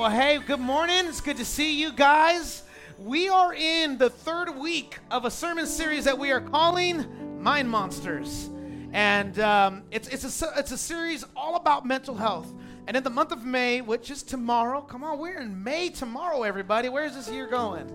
[0.00, 1.08] Well, hey, good morning.
[1.08, 2.62] It's good to see you guys.
[2.98, 7.68] We are in the third week of a sermon series that we are calling Mind
[7.68, 8.48] Monsters.
[8.94, 12.50] And um, it's, it's, a, it's a series all about mental health.
[12.86, 16.44] And in the month of May, which is tomorrow, come on, we're in May tomorrow,
[16.44, 16.88] everybody.
[16.88, 17.86] Where's this year going?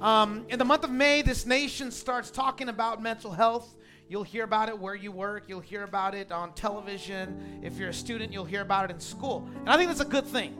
[0.00, 3.76] Um, in the month of May, this nation starts talking about mental health.
[4.08, 5.44] You'll hear about it where you work.
[5.46, 7.60] You'll hear about it on television.
[7.62, 9.46] If you're a student, you'll hear about it in school.
[9.58, 10.56] And I think that's a good thing.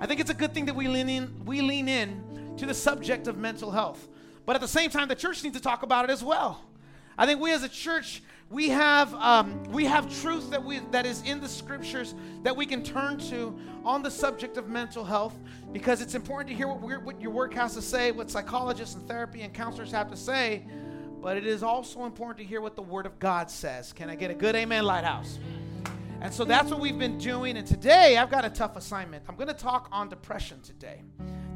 [0.00, 2.74] I think it's a good thing that we lean in, we lean in to the
[2.74, 4.08] subject of mental health.
[4.46, 6.62] But at the same time, the church needs to talk about it as well.
[7.16, 11.06] I think we as a church, we have um, we have truth that we that
[11.06, 15.34] is in the scriptures that we can turn to on the subject of mental health
[15.72, 19.06] because it's important to hear what, what your work has to say, what psychologists and
[19.06, 20.64] therapy and counselors have to say.
[21.22, 23.92] But it is also important to hear what the Word of God says.
[23.92, 25.38] Can I get a good amen, Lighthouse?
[26.24, 27.58] And so that's what we've been doing.
[27.58, 29.24] And today I've got a tough assignment.
[29.28, 31.02] I'm going to talk on depression today.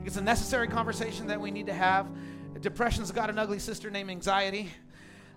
[0.05, 2.07] It's a necessary conversation that we need to have.
[2.61, 4.69] Depression's got an ugly sister named anxiety.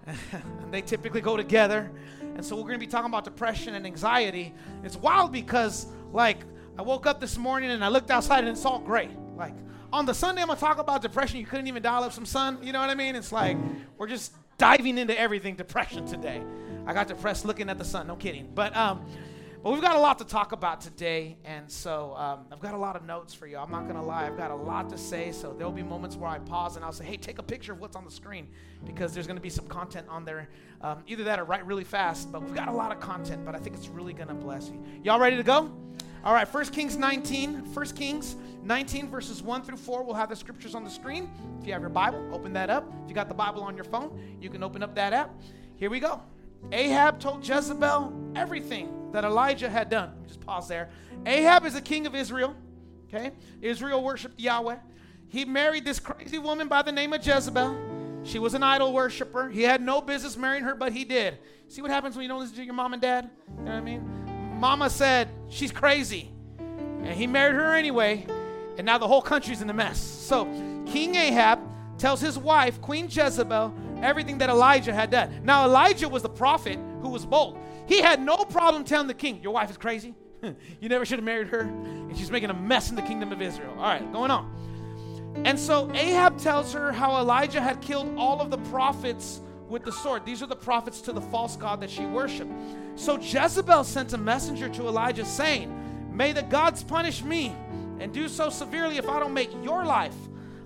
[0.05, 0.17] and
[0.71, 1.89] they typically go together.
[2.35, 4.53] And so we're going to be talking about depression and anxiety.
[4.83, 6.39] It's wild because, like,
[6.77, 9.11] I woke up this morning and I looked outside and it's all gray.
[9.37, 9.55] Like,
[9.93, 11.39] on the Sunday, I'm going to talk about depression.
[11.39, 12.57] You couldn't even dial up some sun.
[12.61, 13.15] You know what I mean?
[13.15, 13.55] It's like
[13.97, 16.43] we're just diving into everything depression today.
[16.85, 18.07] I got depressed looking at the sun.
[18.07, 18.49] No kidding.
[18.53, 19.05] But um,
[19.63, 22.77] but we've got a lot to talk about today, and so um, I've got a
[22.77, 23.57] lot of notes for you.
[23.57, 25.31] I'm not gonna lie, I've got a lot to say.
[25.31, 27.79] So there'll be moments where I pause and I'll say, "Hey, take a picture of
[27.79, 28.47] what's on the screen,"
[28.85, 30.49] because there's gonna be some content on there.
[30.81, 32.31] Um, either that or write really fast.
[32.31, 34.83] But we've got a lot of content, but I think it's really gonna bless you.
[35.03, 35.71] Y'all ready to go?
[36.23, 37.73] All right, 1 Kings 19.
[37.73, 40.03] 1 Kings 19, verses 1 through 4.
[40.03, 41.29] We'll have the scriptures on the screen.
[41.59, 42.91] If you have your Bible, open that up.
[43.03, 45.31] If you got the Bible on your phone, you can open up that app.
[45.77, 46.21] Here we go.
[46.71, 50.09] Ahab told Jezebel everything that Elijah had done.
[50.09, 50.89] Let me just pause there.
[51.25, 52.55] Ahab is the king of Israel.
[53.07, 53.31] Okay?
[53.61, 54.77] Israel worshiped Yahweh.
[55.27, 57.77] He married this crazy woman by the name of Jezebel.
[58.23, 59.49] She was an idol worshiper.
[59.49, 61.39] He had no business marrying her, but he did.
[61.67, 63.29] See what happens when you don't listen to your mom and dad?
[63.47, 64.59] You know what I mean?
[64.59, 66.31] Mama said she's crazy.
[66.59, 68.27] And he married her anyway.
[68.77, 69.99] And now the whole country's in a mess.
[69.99, 70.45] So
[70.85, 71.59] King Ahab
[71.97, 73.73] tells his wife, Queen Jezebel,
[74.03, 75.41] everything that Elijah had done.
[75.43, 77.57] Now, Elijah was the prophet who was bold.
[77.87, 80.15] He had no problem telling the king, Your wife is crazy.
[80.43, 81.61] you never should have married her.
[81.61, 83.73] And she's making a mess in the kingdom of Israel.
[83.77, 84.51] All right, going on.
[85.45, 89.91] And so Ahab tells her how Elijah had killed all of the prophets with the
[89.91, 90.25] sword.
[90.25, 92.51] These are the prophets to the false god that she worshiped.
[92.95, 95.77] So Jezebel sent a messenger to Elijah saying,
[96.13, 97.55] May the gods punish me
[97.99, 100.15] and do so severely if I don't make your life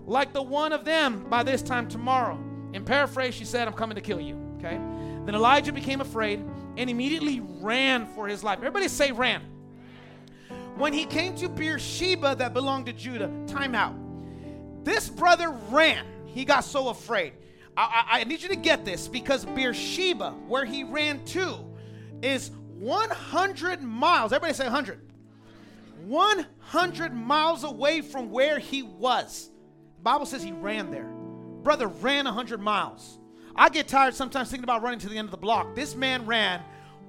[0.07, 2.39] like the one of them by this time tomorrow.
[2.75, 4.37] In paraphrase, she said, I'm coming to kill you.
[4.57, 4.75] Okay?
[5.25, 6.43] Then Elijah became afraid
[6.75, 8.57] and immediately ran for his life.
[8.57, 9.41] Everybody say ran.
[10.75, 13.95] When he came to Beersheba that belonged to Judah, time out.
[14.83, 16.05] This brother ran.
[16.25, 17.31] He got so afraid.
[17.77, 21.57] I, I, I need you to get this because Beersheba, where he ran to,
[22.21, 24.33] is 100 miles.
[24.33, 24.99] Everybody say 100.
[26.03, 29.49] 100 miles away from where he was.
[29.95, 31.14] The Bible says he ran there
[31.65, 33.17] brother ran 100 miles.
[33.55, 35.75] I get tired sometimes thinking about running to the end of the block.
[35.75, 36.61] This man ran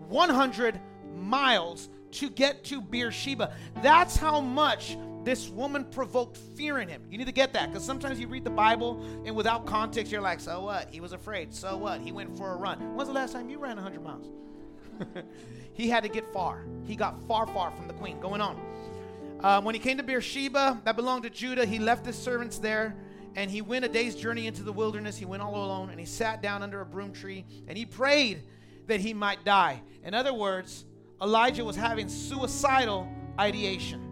[0.08, 0.80] 100
[1.14, 3.54] miles to get to Beersheba.
[3.82, 7.02] That's how much this woman provoked fear in him.
[7.10, 10.22] You need to get that because sometimes you read the Bible and without context, you're
[10.22, 10.88] like, so what?
[10.90, 11.52] He was afraid.
[11.52, 12.00] So what?
[12.00, 12.78] He went for a run.
[12.96, 14.26] When's the last time you ran 100 miles?
[15.74, 16.64] he had to get far.
[16.84, 18.20] He got far, far from the queen.
[18.20, 18.58] Going on.
[19.40, 22.96] Uh, when he came to Beersheba, that belonged to Judah, he left his servants there
[23.36, 25.16] and he went a day's journey into the wilderness.
[25.16, 28.42] He went all alone and he sat down under a broom tree and he prayed
[28.86, 29.82] that he might die.
[30.02, 30.86] In other words,
[31.22, 34.02] Elijah was having suicidal ideation.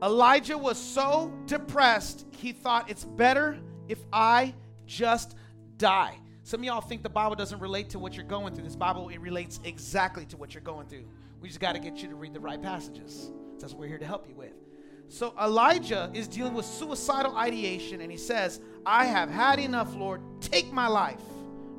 [0.00, 3.58] Elijah was so depressed, he thought it's better
[3.88, 4.54] if I
[4.86, 5.36] just
[5.76, 6.16] die.
[6.44, 8.64] Some of y'all think the Bible doesn't relate to what you're going through.
[8.64, 11.04] This Bible it relates exactly to what you're going through.
[11.40, 13.30] We just got to get you to read the right passages.
[13.58, 14.61] That's what we're here to help you with.
[15.08, 20.22] So Elijah is dealing with suicidal ideation and he says, I have had enough, Lord.
[20.40, 21.20] Take my life,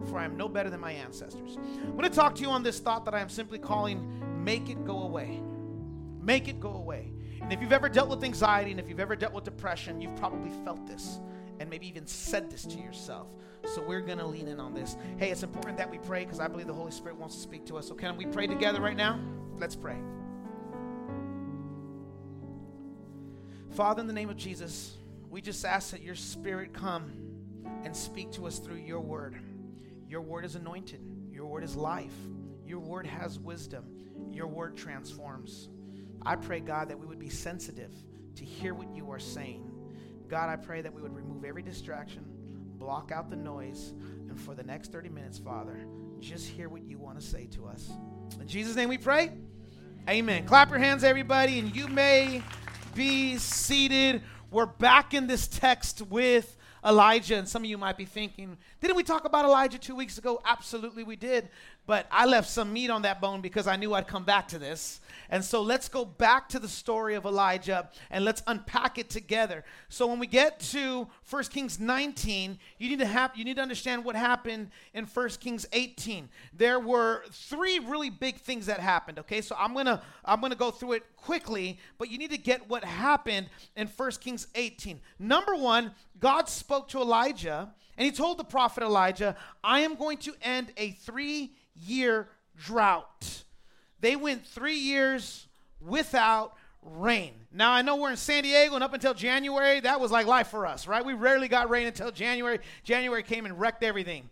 [0.09, 1.57] for I am no better than my ancestors.
[1.57, 4.69] I'm going to talk to you on this thought that I am simply calling make
[4.69, 5.41] it go away.
[6.21, 7.11] Make it go away.
[7.41, 10.15] And if you've ever dealt with anxiety and if you've ever dealt with depression, you've
[10.15, 11.19] probably felt this
[11.59, 13.27] and maybe even said this to yourself.
[13.73, 14.97] So we're going to lean in on this.
[15.17, 17.65] Hey, it's important that we pray because I believe the Holy Spirit wants to speak
[17.67, 17.87] to us.
[17.87, 19.19] So can we pray together right now?
[19.57, 19.97] Let's pray.
[23.73, 24.97] Father, in the name of Jesus,
[25.31, 27.11] we just ask that your spirit come
[27.83, 29.35] and speak to us through your word.
[30.07, 32.13] Your word is anointed, your word is life,
[32.67, 33.85] your word has wisdom,
[34.31, 35.69] your word transforms.
[36.23, 37.91] I pray, God, that we would be sensitive
[38.35, 39.71] to hear what you are saying.
[40.29, 42.25] God, I pray that we would remove every distraction,
[42.77, 43.93] block out the noise,
[44.29, 45.79] and for the next 30 minutes, Father,
[46.19, 47.89] just hear what you want to say to us.
[48.39, 49.31] In Jesus' name we pray.
[50.07, 50.45] Amen.
[50.45, 52.43] Clap your hands, everybody, and you may
[52.95, 54.21] be seated.
[54.51, 56.55] We're back in this text with
[56.85, 58.57] Elijah, and some of you might be thinking,
[58.87, 60.41] didn't we talk about Elijah two weeks ago?
[60.43, 61.47] Absolutely, we did.
[61.85, 64.59] But I left some meat on that bone because I knew I'd come back to
[64.59, 64.99] this.
[65.29, 69.63] And so let's go back to the story of Elijah and let's unpack it together.
[69.89, 73.61] So when we get to 1 Kings 19, you need to have you need to
[73.61, 76.27] understand what happened in 1 Kings 18.
[76.53, 79.41] There were three really big things that happened, okay?
[79.41, 82.37] So I'm going to I'm going to go through it quickly, but you need to
[82.37, 84.99] get what happened in 1 Kings 18.
[85.19, 90.17] Number 1, God spoke to Elijah and he told the prophet Elijah, "I am going
[90.19, 93.43] to end a 3 year drought.
[93.99, 95.47] They went three years
[95.79, 97.33] without rain.
[97.51, 100.47] Now, I know we're in San Diego, and up until January, that was like life
[100.47, 101.05] for us, right?
[101.05, 102.59] We rarely got rain until January.
[102.83, 104.29] January came and wrecked everything.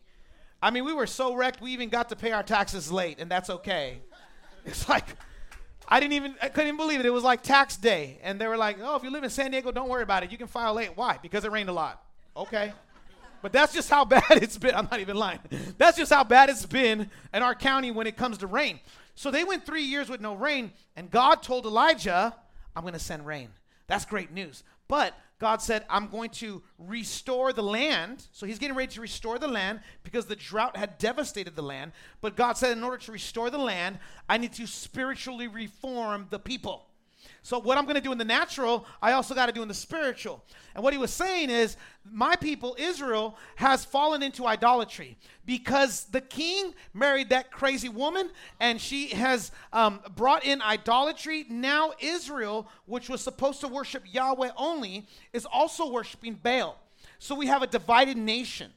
[0.62, 3.30] I mean, we were so wrecked, we even got to pay our taxes late, and
[3.30, 4.02] that's okay.
[4.64, 5.06] It's like,
[5.88, 7.06] I didn't even, I couldn't even believe it.
[7.08, 8.20] It was like tax day.
[8.22, 10.32] And they were like, oh, if you live in San Diego, don't worry about it.
[10.32, 10.92] You can file late.
[10.94, 11.18] Why?
[11.20, 12.04] Because it rained a lot.
[12.38, 12.72] Okay.
[13.42, 14.76] But that's just how bad it's been.
[14.76, 15.40] I'm not even lying.
[15.78, 18.80] That's just how bad it's been in our county when it comes to rain.
[19.16, 22.36] So they went three years with no rain, and God told Elijah,
[22.76, 23.50] I'm going to send rain.
[23.88, 24.64] That's great news.
[24.88, 28.26] But God said, I'm going to restore the land.
[28.32, 31.94] So he's getting ready to restore the land because the drought had devastated the land.
[32.22, 33.98] But God said, in order to restore the land,
[34.30, 36.86] I need to spiritually reform the people.
[37.44, 39.68] So, what I'm going to do in the natural, I also got to do in
[39.68, 40.44] the spiritual.
[40.76, 41.76] And what he was saying is,
[42.10, 48.30] my people, Israel, has fallen into idolatry because the king married that crazy woman
[48.60, 51.46] and she has um, brought in idolatry.
[51.50, 56.80] Now, Israel, which was supposed to worship Yahweh only, is also worshiping Baal.
[57.18, 58.72] So, we have a divided nation.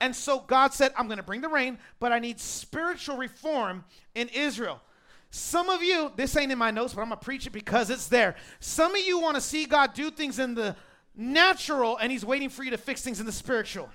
[0.00, 3.84] And so God said, I'm going to bring the rain, but I need spiritual reform
[4.14, 4.82] in Israel.
[5.36, 7.90] Some of you, this ain't in my notes, but I'm going to preach it because
[7.90, 8.36] it's there.
[8.58, 10.74] Some of you want to see God do things in the
[11.14, 13.90] natural, and He's waiting for you to fix things in the spiritual.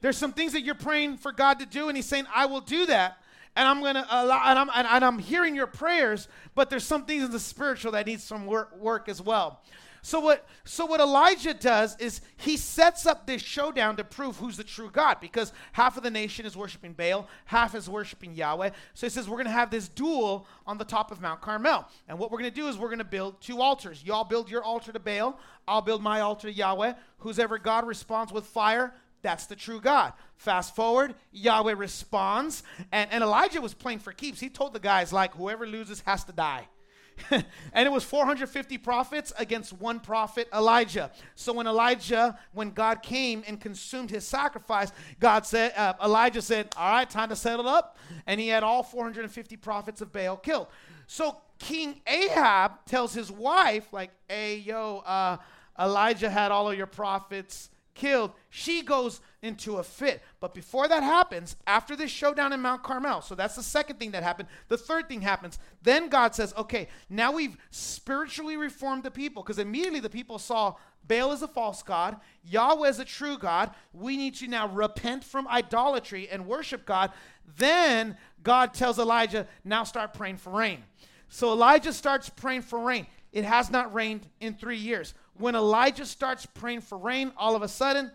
[0.00, 2.60] There's some things that you're praying for God to do, and He's saying, I will
[2.60, 3.18] do that.
[3.54, 6.26] And I'm gonna allow, and I'm, and, and I'm hearing your prayers,
[6.56, 9.62] but there's some things in the spiritual that needs some work, work as well.
[10.06, 14.56] So what so what Elijah does is he sets up this showdown to prove who's
[14.56, 18.70] the true God because half of the nation is worshiping Baal, half is worshiping Yahweh.
[18.94, 21.88] So he says we're going to have this duel on the top of Mount Carmel.
[22.06, 24.04] And what we're going to do is we're going to build two altars.
[24.04, 26.92] Y'all build your altar to Baal, I'll build my altar to Yahweh.
[27.18, 30.12] Who's ever God responds with fire, that's the true God.
[30.36, 32.62] Fast forward, Yahweh responds,
[32.92, 34.38] and, and Elijah was playing for keeps.
[34.38, 36.68] He told the guys, like, whoever loses has to die.
[37.30, 41.10] and it was 450 prophets against one prophet, Elijah.
[41.34, 46.68] So when Elijah, when God came and consumed his sacrifice, God said, uh, Elijah said,
[46.76, 47.98] All right, time to settle up.
[48.26, 50.68] And he had all 450 prophets of Baal killed.
[51.06, 55.38] So King Ahab tells his wife, like, hey, yo, uh,
[55.78, 60.22] Elijah had all of your prophets killed, she goes into a fit.
[60.38, 64.12] But before that happens, after this showdown in Mount Carmel, so that's the second thing
[64.12, 64.48] that happened.
[64.68, 65.58] The third thing happens.
[65.82, 70.74] Then God says, okay, now we've spiritually reformed the people because immediately the people saw
[71.08, 73.70] Baal is a false God, Yahweh is a true God.
[73.92, 77.12] We need to now repent from idolatry and worship God.
[77.56, 80.82] Then God tells Elijah, now start praying for rain.
[81.28, 83.06] So Elijah starts praying for rain.
[83.32, 87.62] It has not rained in three years when Elijah starts praying for rain, all of
[87.62, 88.10] a sudden,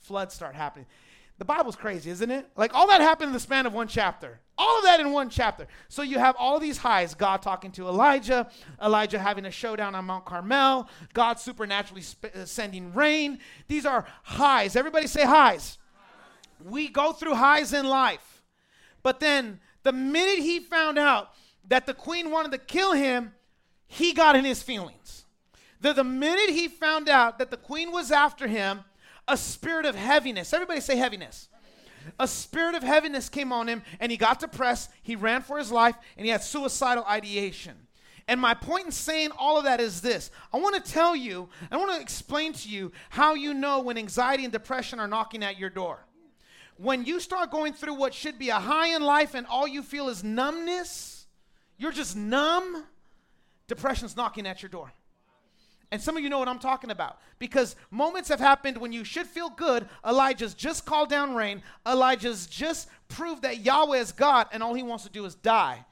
[0.00, 0.86] floods start happening.
[1.38, 2.46] The Bible's crazy, isn't it?
[2.54, 4.40] Like all that happened in the span of one chapter.
[4.58, 5.66] All of that in one chapter.
[5.88, 8.50] So you have all these highs God talking to Elijah,
[8.82, 13.38] Elijah having a showdown on Mount Carmel, God supernaturally sp- uh, sending rain.
[13.68, 14.76] These are highs.
[14.76, 15.78] Everybody say highs.
[16.62, 18.42] We go through highs in life.
[19.02, 21.30] But then the minute he found out
[21.68, 23.32] that the queen wanted to kill him,
[23.86, 25.19] he got in his feelings
[25.80, 28.84] that the minute he found out that the queen was after him,
[29.26, 31.48] a spirit of heaviness, everybody say heaviness.
[32.18, 34.90] A spirit of heaviness came on him and he got depressed.
[35.02, 37.76] He ran for his life and he had suicidal ideation.
[38.26, 41.48] And my point in saying all of that is this I want to tell you,
[41.70, 45.42] I want to explain to you how you know when anxiety and depression are knocking
[45.42, 45.98] at your door.
[46.76, 49.82] When you start going through what should be a high in life and all you
[49.82, 51.26] feel is numbness,
[51.76, 52.84] you're just numb,
[53.66, 54.92] depression's knocking at your door.
[55.92, 59.02] And some of you know what I'm talking about because moments have happened when you
[59.02, 59.88] should feel good.
[60.06, 61.62] Elijah's just called down rain.
[61.86, 65.84] Elijah's just proved that Yahweh is God, and all he wants to do is die.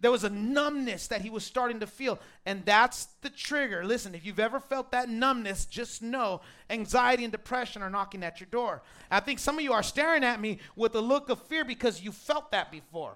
[0.00, 3.84] There was a numbness that he was starting to feel, and that's the trigger.
[3.84, 8.38] Listen, if you've ever felt that numbness, just know anxiety and depression are knocking at
[8.40, 8.82] your door.
[9.10, 12.02] I think some of you are staring at me with a look of fear because
[12.02, 13.14] you felt that before.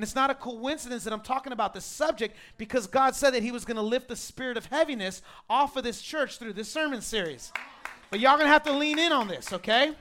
[0.00, 3.42] And it's not a coincidence that I'm talking about this subject because God said that
[3.42, 6.72] He was going to lift the spirit of heaviness off of this church through this
[6.72, 7.52] sermon series.
[8.10, 9.92] But y'all going to have to lean in on this, okay?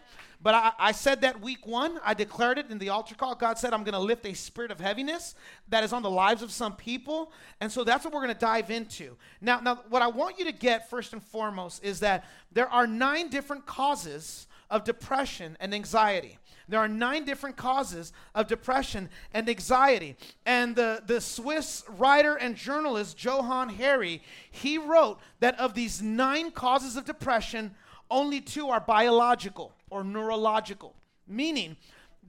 [0.41, 3.35] But I, I, said that week one, I declared it in the altar call.
[3.35, 5.35] God said, I'm going to lift a spirit of heaviness
[5.67, 7.33] that is on the lives of some people.
[7.59, 9.17] And so that's what we're going to dive into.
[9.41, 12.87] Now, now, what I want you to get first and foremost is that there are
[12.87, 16.37] nine different causes of depression and anxiety.
[16.69, 20.15] There are nine different causes of depression and anxiety.
[20.45, 24.21] And the, the Swiss writer and journalist Johann Hari,
[24.51, 27.75] he wrote that of these nine causes of depression,
[28.11, 30.95] only two are biological or neurological,
[31.27, 31.75] meaning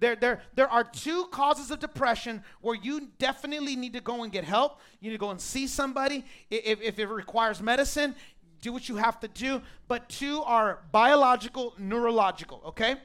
[0.00, 4.32] there, there, there are two causes of depression where you definitely need to go and
[4.32, 4.80] get help.
[5.00, 6.24] You need to go and see somebody.
[6.50, 8.14] If, if it requires medicine,
[8.62, 9.60] do what you have to do.
[9.88, 12.96] But two are biological, neurological, okay?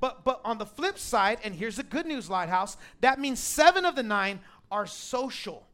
[0.00, 3.84] But but on the flip side, and here's the good news, Lighthouse, that means seven
[3.84, 4.40] of the nine
[4.70, 5.66] are social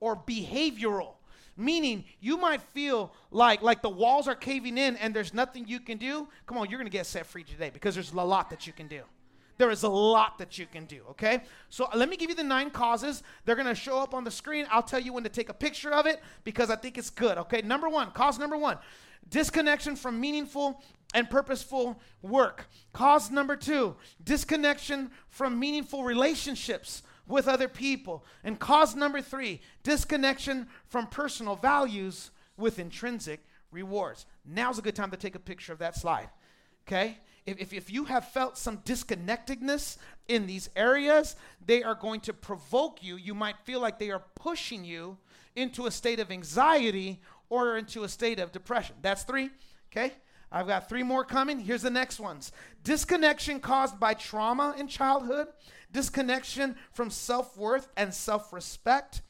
[0.00, 1.14] or behavioral.
[1.56, 5.78] Meaning you might feel like like the walls are caving in and there's nothing you
[5.78, 6.26] can do.
[6.46, 8.88] Come on, you're gonna get set free today because there's a lot that you can
[8.88, 9.02] do.
[9.56, 11.42] There is a lot that you can do, okay?
[11.68, 13.22] So uh, let me give you the nine causes.
[13.44, 14.66] They're gonna show up on the screen.
[14.68, 17.38] I'll tell you when to take a picture of it because I think it's good,
[17.38, 17.62] okay?
[17.62, 18.78] Number one, cause number one
[19.30, 20.82] disconnection from meaningful
[21.14, 22.66] and purposeful work.
[22.92, 28.26] Cause number two, disconnection from meaningful relationships with other people.
[28.42, 34.26] And cause number three, disconnection from personal values with intrinsic rewards.
[34.44, 36.28] Now's a good time to take a picture of that slide.
[36.86, 37.18] Okay?
[37.46, 42.32] If, if, if, you have felt some disconnectedness in these areas, they are going to
[42.32, 43.16] provoke you.
[43.16, 45.18] You might feel like they are pushing you
[45.54, 48.96] into a state of anxiety or into a state of depression.
[49.02, 49.50] That's three.
[49.92, 50.14] Okay?
[50.54, 51.58] I've got three more coming.
[51.58, 52.52] Here's the next ones
[52.84, 55.48] disconnection caused by trauma in childhood,
[55.90, 59.22] disconnection from self worth and self respect,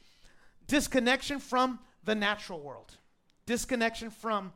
[0.66, 2.92] disconnection from the natural world.
[3.46, 4.52] Disconnection from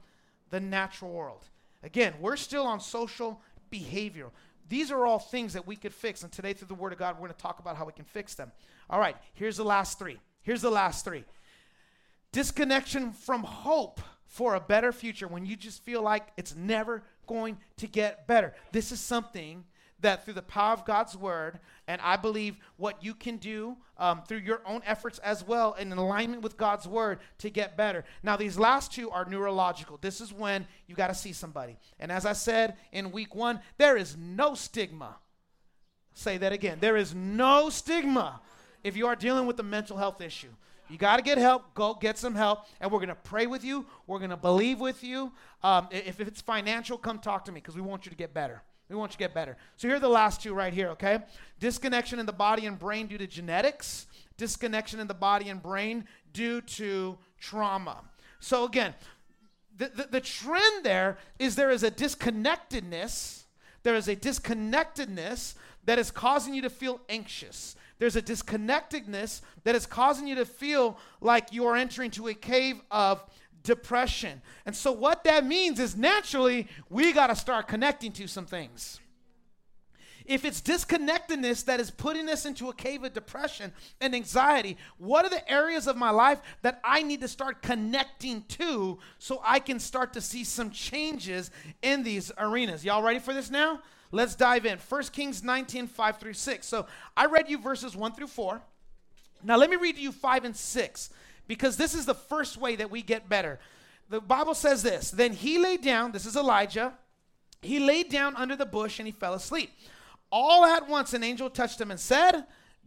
[0.50, 1.46] the natural world.
[1.82, 4.26] Again, we're still on social behavior.
[4.68, 6.22] These are all things that we could fix.
[6.22, 8.04] And today, through the Word of God, we're going to talk about how we can
[8.04, 8.52] fix them.
[8.90, 10.18] All right, here's the last three.
[10.42, 11.24] Here's the last three
[12.30, 17.58] disconnection from hope for a better future when you just feel like it's never going
[17.78, 18.54] to get better.
[18.70, 19.64] This is something
[20.00, 21.58] that through the power of God's word,
[21.88, 25.92] and I believe what you can do um, through your own efforts as well, in
[25.92, 28.04] alignment with God's word to get better.
[28.22, 29.98] Now, these last two are neurological.
[30.00, 31.76] This is when you got to see somebody.
[31.98, 35.16] And as I said in week one, there is no stigma.
[36.14, 36.78] Say that again.
[36.80, 38.40] There is no stigma
[38.84, 40.50] if you are dealing with a mental health issue.
[40.88, 41.74] You got to get help.
[41.74, 42.66] Go get some help.
[42.80, 43.86] And we're going to pray with you.
[44.06, 45.32] We're going to believe with you.
[45.62, 48.32] Um, if, if it's financial, come talk to me because we want you to get
[48.32, 48.62] better.
[48.88, 49.56] We want you to get better.
[49.76, 51.18] So here are the last two right here, okay?
[51.60, 54.06] Disconnection in the body and brain due to genetics,
[54.38, 58.00] disconnection in the body and brain due to trauma.
[58.40, 58.94] So again,
[59.76, 63.44] the, the, the trend there is there is a disconnectedness.
[63.82, 65.54] There is a disconnectedness
[65.84, 67.76] that is causing you to feel anxious.
[67.98, 72.34] There's a disconnectedness that is causing you to feel like you are entering to a
[72.34, 73.22] cave of
[73.64, 74.40] depression.
[74.66, 79.00] And so, what that means is naturally, we got to start connecting to some things.
[80.28, 85.24] If it's disconnectedness that is putting us into a cave of depression and anxiety, what
[85.24, 89.58] are the areas of my life that I need to start connecting to so I
[89.58, 91.50] can start to see some changes
[91.80, 92.84] in these arenas?
[92.84, 93.80] Y'all ready for this now?
[94.10, 94.78] Let's dive in.
[94.78, 96.66] 1 Kings 19, 5 through 6.
[96.66, 96.86] So
[97.16, 98.60] I read you verses 1 through 4.
[99.44, 101.10] Now let me read to you 5 and 6
[101.46, 103.58] because this is the first way that we get better.
[104.08, 106.94] The Bible says this Then he lay down, this is Elijah,
[107.62, 109.70] he laid down under the bush and he fell asleep.
[110.30, 112.44] All at once an angel touched him and said,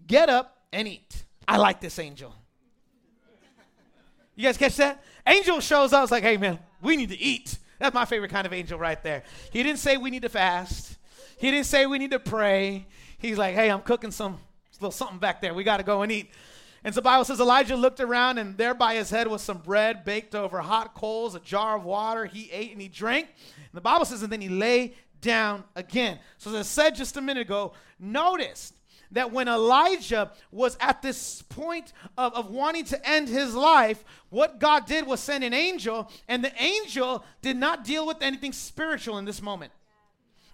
[0.08, 1.24] Get up and eat.
[1.48, 2.34] I like this angel.
[4.36, 5.04] You guys catch that?
[5.28, 6.00] Angel shows up.
[6.00, 7.58] I was like, hey, man, we need to eat.
[7.80, 9.24] That's my favorite kind of angel right there.
[9.52, 10.98] He didn't say we need to fast.
[11.42, 12.86] He didn't say we need to pray.
[13.18, 14.38] He's like, hey, I'm cooking some
[14.80, 15.56] little something back there.
[15.56, 16.30] We got to go and eat.
[16.84, 19.58] And so the Bible says Elijah looked around, and there by his head was some
[19.58, 22.26] bread baked over hot coals, a jar of water.
[22.26, 23.28] He ate and he drank.
[23.28, 26.20] And the Bible says, and then he lay down again.
[26.38, 28.74] So as I said just a minute ago, notice
[29.10, 34.60] that when Elijah was at this point of, of wanting to end his life, what
[34.60, 39.18] God did was send an angel, and the angel did not deal with anything spiritual
[39.18, 39.72] in this moment.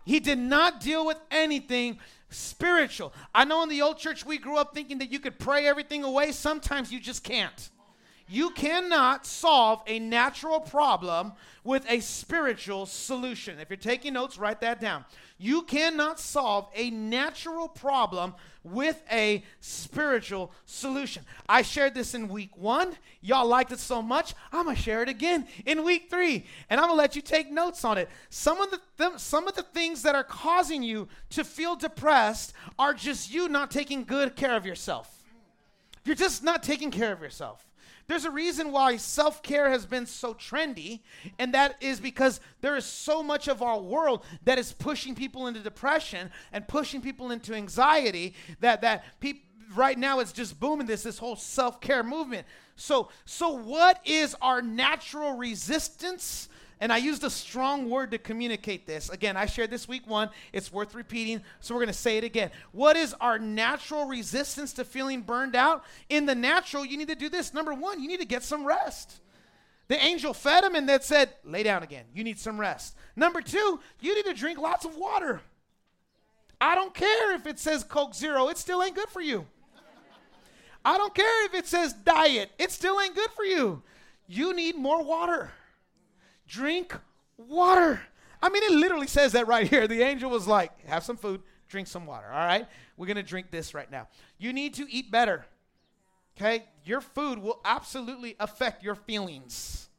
[0.08, 2.00] He did not deal with anything
[2.30, 3.14] spiritual.
[3.36, 6.06] I know in the old church we grew up thinking that you could pray everything
[6.06, 6.32] away.
[6.32, 7.70] Sometimes you just can't.
[8.30, 11.34] You cannot solve a natural problem
[11.66, 13.60] with a spiritual solution.
[13.60, 15.04] If you're taking notes, write that down.
[15.38, 21.24] You cannot solve a natural problem with a spiritual solution.
[21.48, 22.96] I shared this in week one.
[23.22, 26.88] Y'all liked it so much, I'm gonna share it again in week three, and I'm
[26.88, 28.10] gonna let you take notes on it.
[28.30, 32.54] Some of the th- some of the things that are causing you to feel depressed
[32.80, 35.24] are just you not taking good care of yourself.
[36.04, 37.67] You're just not taking care of yourself.
[38.08, 41.02] There's a reason why self care has been so trendy,
[41.38, 45.48] and that is because there is so much of our world that is pushing people
[45.48, 49.42] into depression and pushing people into anxiety that, that people
[49.76, 52.48] right now it's just booming this this whole self-care movement.
[52.78, 56.48] So so what is our natural resistance
[56.80, 59.10] and I used a strong word to communicate this.
[59.10, 60.30] Again, I shared this week one.
[60.54, 62.52] It's worth repeating, so we're going to say it again.
[62.72, 65.84] What is our natural resistance to feeling burned out?
[66.10, 67.54] In the natural, you need to do this.
[67.54, 69.22] Number one, you need to get some rest.
[69.88, 72.06] The angel fed him and then said, Lay down again.
[72.14, 72.96] You need some rest.
[73.16, 75.42] Number two, you need to drink lots of water.
[76.60, 79.46] I don't care if it says Coke Zero, it still ain't good for you.
[80.84, 83.82] I don't care if it says diet, it still ain't good for you.
[84.28, 85.52] You need more water
[86.48, 86.96] drink
[87.38, 88.02] water.
[88.42, 89.88] I mean, it literally says that right here.
[89.88, 92.28] The angel was like, have some food, drink some water.
[92.28, 92.68] All right?
[92.96, 94.08] We're going to drink this right now.
[94.38, 95.46] You need to eat better.
[96.38, 96.66] Okay?
[96.86, 99.90] Your food will absolutely affect your feelings.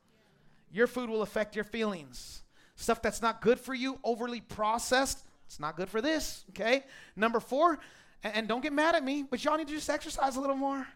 [0.73, 2.43] Your food will affect your feelings.
[2.77, 6.45] Stuff that's not good for you, overly processed, it's not good for this.
[6.51, 6.85] Okay?
[7.17, 7.81] Number four,
[8.23, 10.57] and, and don't get mad at me, but y'all need to just exercise a little
[10.57, 10.87] more.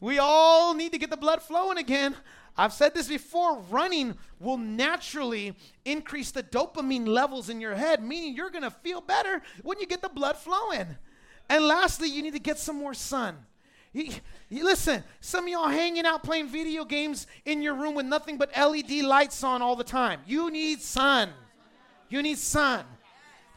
[0.00, 2.16] We all need to get the blood flowing again.
[2.58, 8.34] I've said this before running will naturally increase the dopamine levels in your head, meaning
[8.34, 10.96] you're to feel better when you get the blood flowing.
[11.48, 13.36] And lastly, you need to get some more sun.
[14.50, 18.50] Listen, some of y'all hanging out playing video games in your room with nothing but
[18.56, 20.20] LED lights on all the time.
[20.26, 21.30] You need sun.
[22.08, 22.84] You need sun.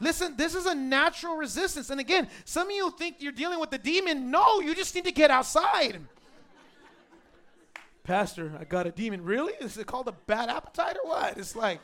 [0.00, 1.90] Listen, this is a natural resistance.
[1.90, 4.30] And again, some of you think you're dealing with the demon.
[4.30, 6.00] No, you just need to get outside.
[8.04, 9.22] Pastor, I got a demon.
[9.22, 9.52] Really?
[9.60, 11.38] Is it called a bad appetite or what?
[11.38, 11.80] It's like,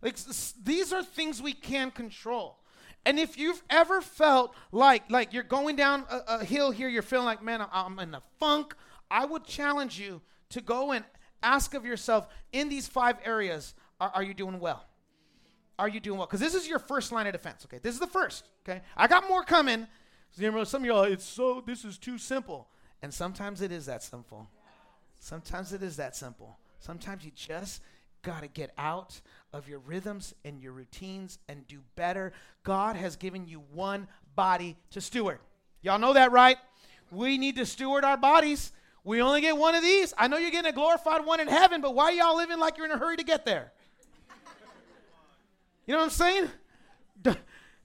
[0.00, 0.16] like
[0.64, 2.58] these are things we can control.
[3.04, 7.02] And if you've ever felt like like you're going down a, a hill here, you're
[7.02, 8.74] feeling like, man, I'm in a funk.
[9.10, 11.04] I would challenge you to go and
[11.42, 14.86] ask of yourself in these five areas: Are, are you doing well?
[15.78, 16.26] Are you doing well?
[16.26, 17.66] Because this is your first line of defense.
[17.66, 18.44] Okay, this is the first.
[18.66, 19.86] Okay, I got more coming.
[20.64, 21.62] Some of y'all, it's so.
[21.66, 22.68] This is too simple,
[23.02, 24.48] and sometimes it is that simple.
[25.22, 26.58] Sometimes it is that simple.
[26.80, 27.80] Sometimes you just
[28.22, 29.20] got to get out
[29.52, 32.32] of your rhythms and your routines and do better.
[32.64, 35.38] God has given you one body to steward.
[35.80, 36.56] Y'all know that, right?
[37.12, 38.72] We need to steward our bodies.
[39.04, 40.12] We only get one of these.
[40.18, 42.86] I know you're getting a glorified one in heaven, but why y'all living like you're
[42.86, 43.72] in a hurry to get there?
[45.86, 46.48] You know what I'm saying?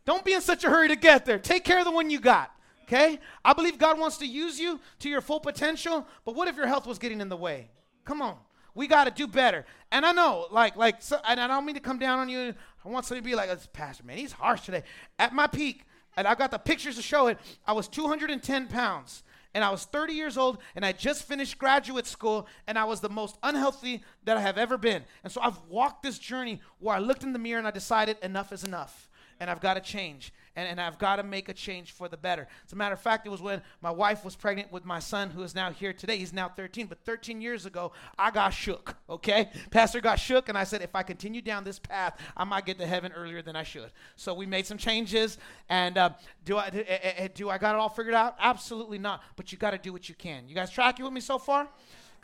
[0.05, 1.37] Don't be in such a hurry to get there.
[1.37, 2.51] Take care of the one you got.
[2.87, 3.19] Okay?
[3.43, 6.67] I believe God wants to use you to your full potential, but what if your
[6.67, 7.69] health was getting in the way?
[8.05, 8.37] Come on.
[8.73, 9.65] We got to do better.
[9.91, 12.53] And I know, like, like, so, and I don't mean to come down on you.
[12.85, 14.83] I want somebody to be like, oh, Pastor, man, he's harsh today.
[15.19, 15.83] At my peak,
[16.15, 19.23] and I've got the pictures to show it, I was 210 pounds.
[19.53, 23.01] And I was 30 years old, and I just finished graduate school, and I was
[23.01, 25.03] the most unhealthy that I have ever been.
[25.23, 28.17] And so I've walked this journey where I looked in the mirror and I decided
[28.21, 31.53] enough is enough, and I've got to change and, and I've got to make a
[31.53, 32.47] change for the better.
[32.65, 35.29] As a matter of fact, it was when my wife was pregnant with my son,
[35.29, 36.17] who is now here today.
[36.17, 39.51] He's now 13, but 13 years ago, I got shook, okay?
[39.69, 42.79] Pastor got shook, and I said, if I continue down this path, I might get
[42.79, 43.91] to heaven earlier than I should.
[44.15, 45.37] So we made some changes,
[45.69, 46.09] and uh,
[46.43, 48.35] do, I, do, uh, do I got it all figured out?
[48.39, 50.49] Absolutely not, but you got to do what you can.
[50.49, 51.69] You guys tracking with me so far?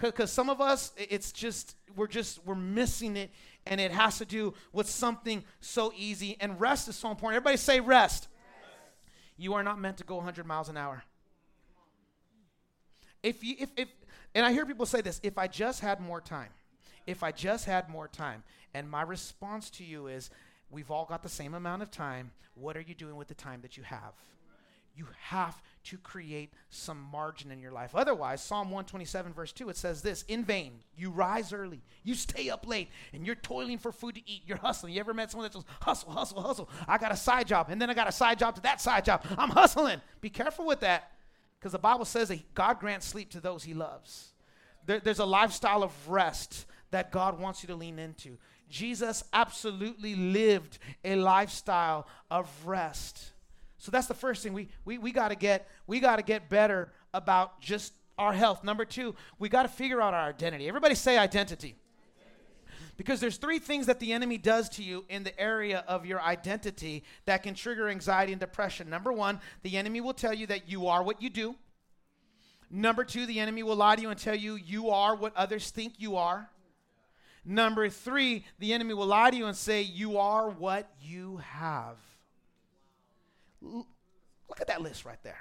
[0.01, 3.29] Because some of us, it's just, we're just, we're missing it
[3.65, 6.37] and it has to do with something so easy.
[6.39, 7.37] And rest is so important.
[7.37, 7.87] Everybody say rest.
[7.89, 8.29] rest.
[9.37, 11.03] You are not meant to go 100 miles an hour.
[13.21, 13.87] If you, if, if,
[14.35, 16.49] and I hear people say this if I just had more time,
[17.07, 20.29] if I just had more time, and my response to you is,
[20.69, 22.31] we've all got the same amount of time.
[22.55, 24.13] What are you doing with the time that you have?
[24.95, 27.95] You have to create some margin in your life.
[27.95, 32.49] Otherwise, Psalm 127, verse 2, it says this In vain, you rise early, you stay
[32.49, 34.43] up late, and you're toiling for food to eat.
[34.45, 34.93] You're hustling.
[34.93, 36.69] You ever met someone that says, Hustle, hustle, hustle?
[36.87, 39.05] I got a side job, and then I got a side job to that side
[39.05, 39.25] job.
[39.37, 39.99] I'm hustling.
[40.21, 41.11] Be careful with that
[41.59, 44.31] because the Bible says that God grants sleep to those he loves.
[44.85, 48.37] There, there's a lifestyle of rest that God wants you to lean into.
[48.69, 53.32] Jesus absolutely lived a lifestyle of rest.
[53.83, 56.47] So that's the first thing we we, we got to get we got to get
[56.47, 58.63] better about just our health.
[58.63, 60.69] Number 2, we got to figure out our identity.
[60.69, 61.75] Everybody say identity.
[62.95, 66.21] Because there's three things that the enemy does to you in the area of your
[66.21, 68.89] identity that can trigger anxiety and depression.
[68.89, 71.55] Number 1, the enemy will tell you that you are what you do.
[72.71, 75.71] Number 2, the enemy will lie to you and tell you you are what others
[75.71, 76.49] think you are.
[77.43, 81.97] Number 3, the enemy will lie to you and say you are what you have.
[83.63, 85.39] Look at that list right there.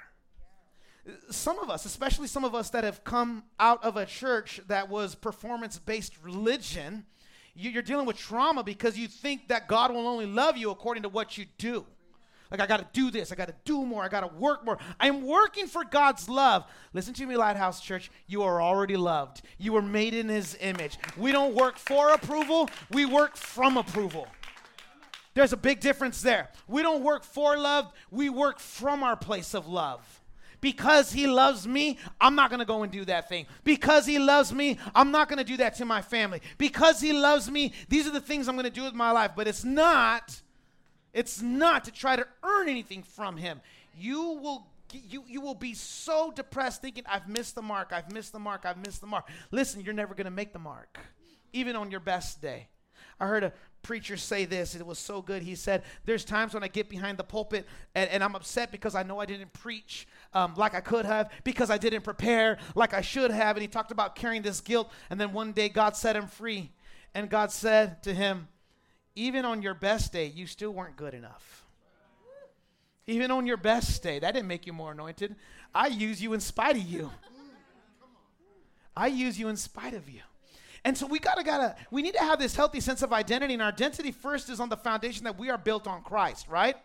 [1.29, 4.89] Some of us, especially some of us that have come out of a church that
[4.89, 7.05] was performance based religion,
[7.55, 11.09] you're dealing with trauma because you think that God will only love you according to
[11.09, 11.85] what you do.
[12.53, 13.31] Like, I got to do this.
[13.31, 14.03] I got to do more.
[14.03, 14.77] I got to work more.
[14.99, 16.65] I'm working for God's love.
[16.93, 18.11] Listen to me, Lighthouse Church.
[18.27, 19.41] You are already loved.
[19.57, 20.99] You were made in His image.
[21.17, 24.27] We don't work for approval, we work from approval.
[25.33, 26.49] There's a big difference there.
[26.67, 30.21] We don't work for love, we work from our place of love.
[30.61, 33.47] Because he loves me, I'm not going to go and do that thing.
[33.65, 36.41] Because he loves me, I'm not going to do that to my family.
[36.57, 39.31] Because he loves me, these are the things I'm going to do with my life.
[39.35, 40.41] But it's not
[41.13, 43.61] it's not to try to earn anything from him.
[43.97, 48.31] You will you, you will be so depressed thinking, I've missed the mark, I've missed
[48.31, 49.27] the mark, I've missed the mark.
[49.49, 50.99] Listen, you're never going to make the mark,
[51.51, 52.67] even on your best day.
[53.19, 54.73] I heard a preacher say this.
[54.73, 55.43] It was so good.
[55.43, 58.95] He said, There's times when I get behind the pulpit and, and I'm upset because
[58.95, 62.93] I know I didn't preach um, like I could have, because I didn't prepare like
[62.93, 63.55] I should have.
[63.55, 64.91] And he talked about carrying this guilt.
[65.09, 66.71] And then one day God set him free.
[67.13, 68.47] And God said to him,
[69.15, 71.63] Even on your best day, you still weren't good enough.
[73.05, 75.35] Even on your best day, that didn't make you more anointed.
[75.75, 77.11] I use you in spite of you.
[78.95, 80.21] I use you in spite of you.
[80.85, 83.61] And so we gotta gotta we need to have this healthy sense of identity, and
[83.61, 86.75] our identity first is on the foundation that we are built on Christ, right?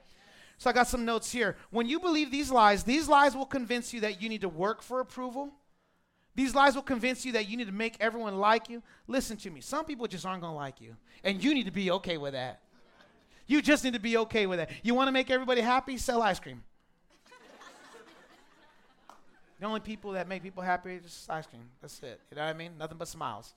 [0.58, 1.56] So I got some notes here.
[1.70, 4.82] When you believe these lies, these lies will convince you that you need to work
[4.82, 5.52] for approval.
[6.34, 8.82] These lies will convince you that you need to make everyone like you.
[9.08, 9.60] Listen to me.
[9.60, 12.60] Some people just aren't gonna like you, and you need to be okay with that.
[13.48, 14.70] You just need to be okay with that.
[14.82, 15.96] You want to make everybody happy?
[15.96, 16.62] Sell ice cream.
[19.58, 21.64] the only people that make people happy is ice cream.
[21.80, 22.20] That's it.
[22.30, 22.72] You know what I mean?
[22.78, 23.54] Nothing but smiles.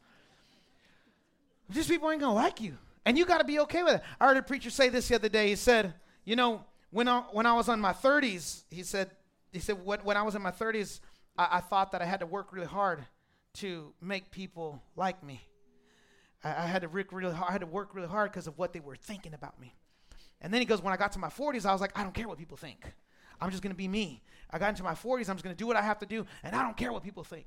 [1.71, 2.77] These people ain't gonna like you.
[3.05, 4.01] And you gotta be okay with it.
[4.19, 5.49] I heard a preacher say this the other day.
[5.49, 9.09] He said, you know, when I, when I was in my 30s, he said,
[9.51, 10.99] he said, when, when I was in my 30s,
[11.37, 13.03] I, I thought that I had to work really hard
[13.55, 15.41] to make people like me.
[16.43, 17.49] I, I had to work really hard.
[17.49, 19.75] I had to work really hard because of what they were thinking about me.
[20.41, 22.13] And then he goes, when I got to my 40s, I was like, I don't
[22.13, 22.93] care what people think.
[23.39, 24.21] I'm just gonna be me.
[24.51, 26.55] I got into my 40s, I'm just gonna do what I have to do, and
[26.55, 27.45] I don't care what people think.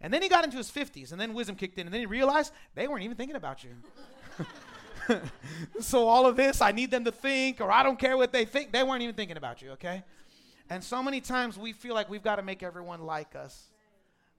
[0.00, 2.06] And then he got into his 50s, and then wisdom kicked in, and then he
[2.06, 3.70] realized they weren't even thinking about you.
[5.80, 8.44] so all of this, I need them to think, or I don't care what they
[8.44, 8.72] think.
[8.72, 10.04] They weren't even thinking about you, okay?
[10.70, 13.68] And so many times we feel like we've got to make everyone like us.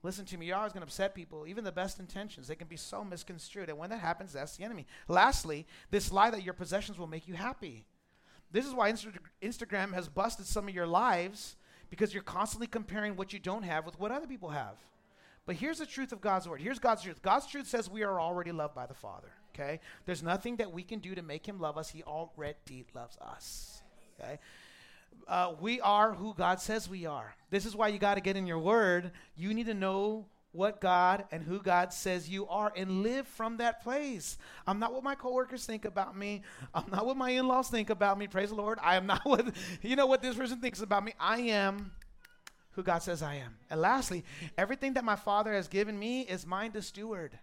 [0.02, 1.46] Listen to me, you're always going to upset people.
[1.46, 3.68] Even the best intentions, they can be so misconstrued.
[3.68, 4.86] And when that happens, that's the enemy.
[5.10, 7.86] Lastly, this lie that your possessions will make you happy.
[8.52, 11.58] This is why Insta- Instagram has busted some of your lives
[11.90, 14.76] because you're constantly comparing what you don't have with what other people have.
[15.50, 16.62] But here's the truth of God's word.
[16.62, 17.24] Here's God's truth.
[17.24, 19.30] God's truth says we are already loved by the Father.
[19.56, 19.80] Okay?
[20.06, 21.90] There's nothing that we can do to make him love us.
[21.90, 23.82] He already loves us.
[24.22, 24.38] Okay?
[25.28, 27.34] Uh, we are who God says we are.
[27.50, 29.10] This is why you got to get in your word.
[29.36, 33.58] You need to know what God and who God says you are and live from
[33.58, 34.38] that place.
[34.68, 36.44] I'm not what my coworkers think about me.
[36.76, 38.28] I'm not what my in-laws think about me.
[38.28, 38.78] Praise the Lord.
[38.84, 39.48] I am not what
[39.82, 41.14] you know what this person thinks about me.
[41.20, 41.92] I am
[42.80, 43.58] who God says I am.
[43.70, 44.24] And lastly,
[44.58, 47.38] everything that my Father has given me is mine to steward.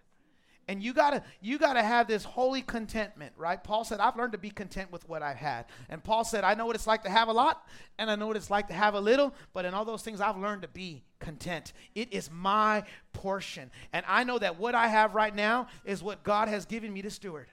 [0.67, 3.63] And you gotta you gotta have this holy contentment, right?
[3.63, 5.65] Paul said, I've learned to be content with what I've had.
[5.89, 7.65] And Paul said, I know what it's like to have a lot,
[7.99, 10.19] and I know what it's like to have a little, but in all those things
[10.19, 11.71] I've learned to be content.
[11.93, 13.71] It is my portion.
[13.93, 17.03] And I know that what I have right now is what God has given me
[17.03, 17.47] to steward.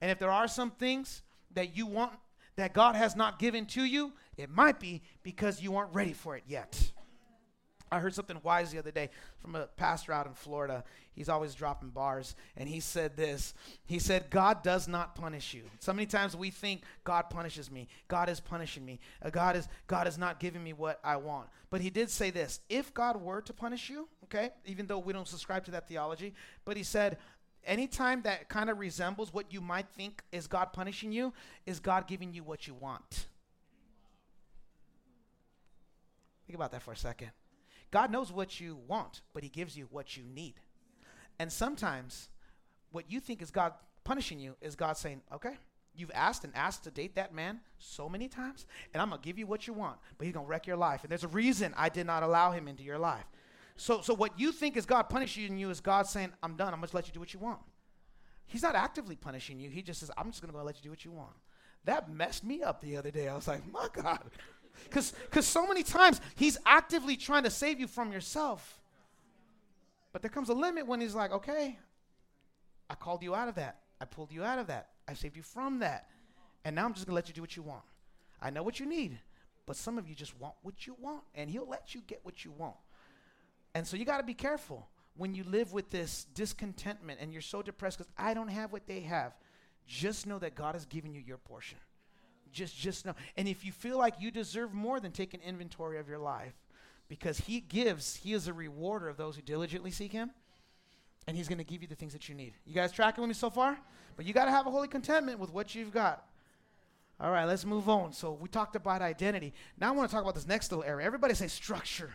[0.00, 1.22] And if there are some things
[1.54, 2.12] that you want
[2.56, 6.36] that God has not given to you, it might be because you aren't ready for
[6.36, 6.92] it yet.
[7.92, 10.82] I heard something wise the other day from a pastor out in Florida.
[11.14, 13.52] He's always dropping bars, and he said this.
[13.84, 15.64] He said, God does not punish you.
[15.78, 17.88] So many times we think God punishes me.
[18.08, 18.98] God is punishing me.
[19.22, 21.48] Uh, God is God is not giving me what I want.
[21.68, 25.12] But he did say this: if God were to punish you, okay, even though we
[25.12, 26.32] don't subscribe to that theology,
[26.64, 27.18] but he said,
[27.62, 31.34] anytime that kind of resembles what you might think is God punishing you,
[31.66, 33.26] is God giving you what you want.
[36.46, 37.32] Think about that for a second.
[37.92, 40.54] God knows what you want, but He gives you what you need.
[41.38, 42.28] And sometimes
[42.90, 45.56] what you think is God punishing you is God saying, okay,
[45.94, 49.24] you've asked and asked to date that man so many times, and I'm going to
[49.24, 51.02] give you what you want, but he's going to wreck your life.
[51.02, 53.24] And there's a reason I did not allow him into your life.
[53.76, 56.72] So, so what you think is God punishing you is God saying, I'm done.
[56.72, 57.60] I'm going to let you do what you want.
[58.46, 59.70] He's not actively punishing you.
[59.70, 61.32] He just says, I'm just going to let you do what you want.
[61.84, 63.28] That messed me up the other day.
[63.28, 64.30] I was like, my God.
[64.84, 65.14] Because
[65.46, 68.80] so many times he's actively trying to save you from yourself.
[70.12, 71.78] But there comes a limit when he's like, okay,
[72.90, 73.78] I called you out of that.
[74.00, 74.88] I pulled you out of that.
[75.08, 76.08] I saved you from that.
[76.64, 77.82] And now I'm just going to let you do what you want.
[78.40, 79.18] I know what you need,
[79.66, 82.44] but some of you just want what you want, and he'll let you get what
[82.44, 82.76] you want.
[83.74, 87.40] And so you got to be careful when you live with this discontentment and you're
[87.40, 89.32] so depressed because I don't have what they have.
[89.86, 91.78] Just know that God has given you your portion
[92.52, 93.14] just just know.
[93.36, 96.54] And if you feel like you deserve more, then take an inventory of your life,
[97.08, 98.16] because He gives.
[98.16, 100.30] He is a rewarder of those who diligently seek Him,
[101.26, 102.54] and He's going to give you the things that you need.
[102.64, 103.78] You guys tracking with me so far?
[104.16, 106.24] But you got to have a holy contentment with what you've got.
[107.18, 108.12] All right, let's move on.
[108.12, 109.54] So we talked about identity.
[109.78, 111.06] Now I want to talk about this next little area.
[111.06, 112.10] Everybody say structure.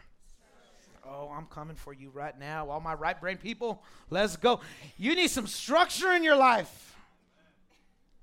[1.09, 2.69] Oh, I'm coming for you right now.
[2.69, 4.59] All my right brain people, let's go.
[4.97, 6.95] You need some structure in your life.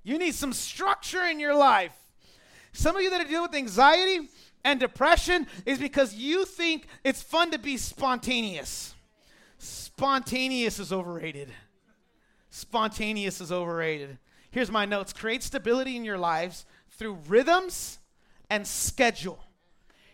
[0.03, 1.97] You need some structure in your life.
[2.75, 4.29] Some of you that are dealing with anxiety
[4.65, 8.93] and depression is because you think it's fun to be spontaneous.
[9.57, 11.49] Spontaneous is overrated.
[12.49, 14.17] Spontaneous is overrated.
[14.51, 17.99] Here's my notes create stability in your lives through rhythms
[18.49, 19.39] and schedule.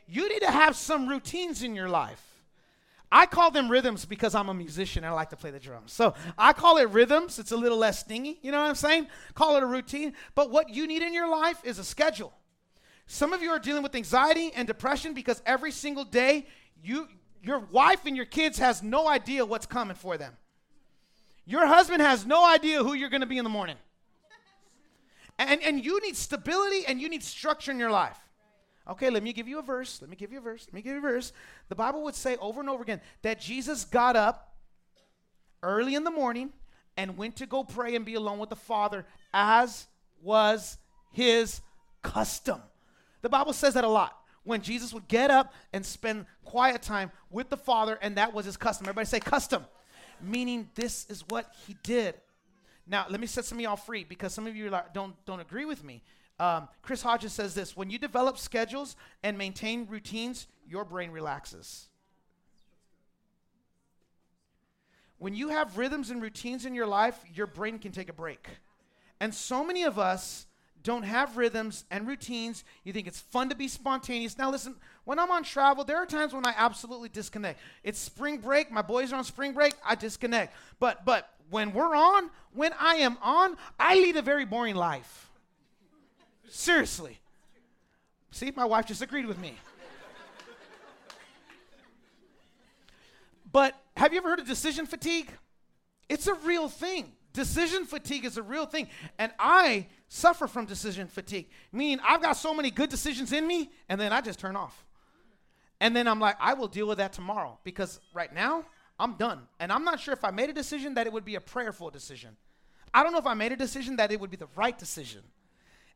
[0.07, 2.23] You need to have some routines in your life.
[3.11, 5.91] I call them rhythms because I'm a musician and I like to play the drums.
[5.91, 7.39] So I call it rhythms.
[7.39, 8.39] It's a little less stingy.
[8.41, 9.07] You know what I'm saying?
[9.33, 10.13] Call it a routine.
[10.35, 12.33] But what you need in your life is a schedule.
[13.07, 16.47] Some of you are dealing with anxiety and depression because every single day
[16.83, 17.07] you
[17.43, 20.33] your wife and your kids has no idea what's coming for them.
[21.45, 23.77] Your husband has no idea who you're going to be in the morning.
[25.39, 28.17] And, and you need stability and you need structure in your life.
[28.87, 29.99] Okay, let me give you a verse.
[30.01, 30.67] Let me give you a verse.
[30.67, 31.33] Let me give you a verse.
[31.69, 34.55] The Bible would say over and over again that Jesus got up
[35.63, 36.51] early in the morning
[36.97, 39.87] and went to go pray and be alone with the Father as
[40.21, 40.77] was
[41.11, 41.61] his
[42.03, 42.61] custom.
[43.21, 44.17] The Bible says that a lot.
[44.43, 48.45] When Jesus would get up and spend quiet time with the Father, and that was
[48.45, 48.85] his custom.
[48.85, 49.65] Everybody say custom,
[50.19, 52.15] meaning this is what he did.
[52.87, 55.39] Now, let me set some of y'all free because some of you like, don't, don't
[55.39, 56.01] agree with me.
[56.39, 61.87] Um, Chris Hodges says this when you develop schedules and maintain routines, your brain relaxes.
[65.19, 68.47] When you have rhythms and routines in your life, your brain can take a break.
[69.19, 70.47] And so many of us
[70.83, 72.63] don't have rhythms and routines.
[72.83, 74.37] You think it's fun to be spontaneous.
[74.37, 77.59] Now, listen, when I'm on travel, there are times when I absolutely disconnect.
[77.83, 80.55] It's spring break, my boys are on spring break, I disconnect.
[80.79, 85.29] But but when we're on, when I am on, I lead a very boring life.
[86.49, 87.19] Seriously.
[88.31, 89.55] See, my wife just agreed with me.
[93.51, 95.29] but have you ever heard of decision fatigue?
[96.07, 97.11] It's a real thing.
[97.33, 98.87] Decision fatigue is a real thing.
[99.17, 103.71] And I suffer from decision fatigue, meaning I've got so many good decisions in me,
[103.87, 104.85] and then I just turn off.
[105.79, 108.65] And then I'm like, I will deal with that tomorrow because right now
[108.99, 109.47] I'm done.
[109.61, 111.89] And I'm not sure if I made a decision that it would be a prayerful
[111.91, 112.35] decision.
[112.93, 115.21] I don't know if I made a decision that it would be the right decision.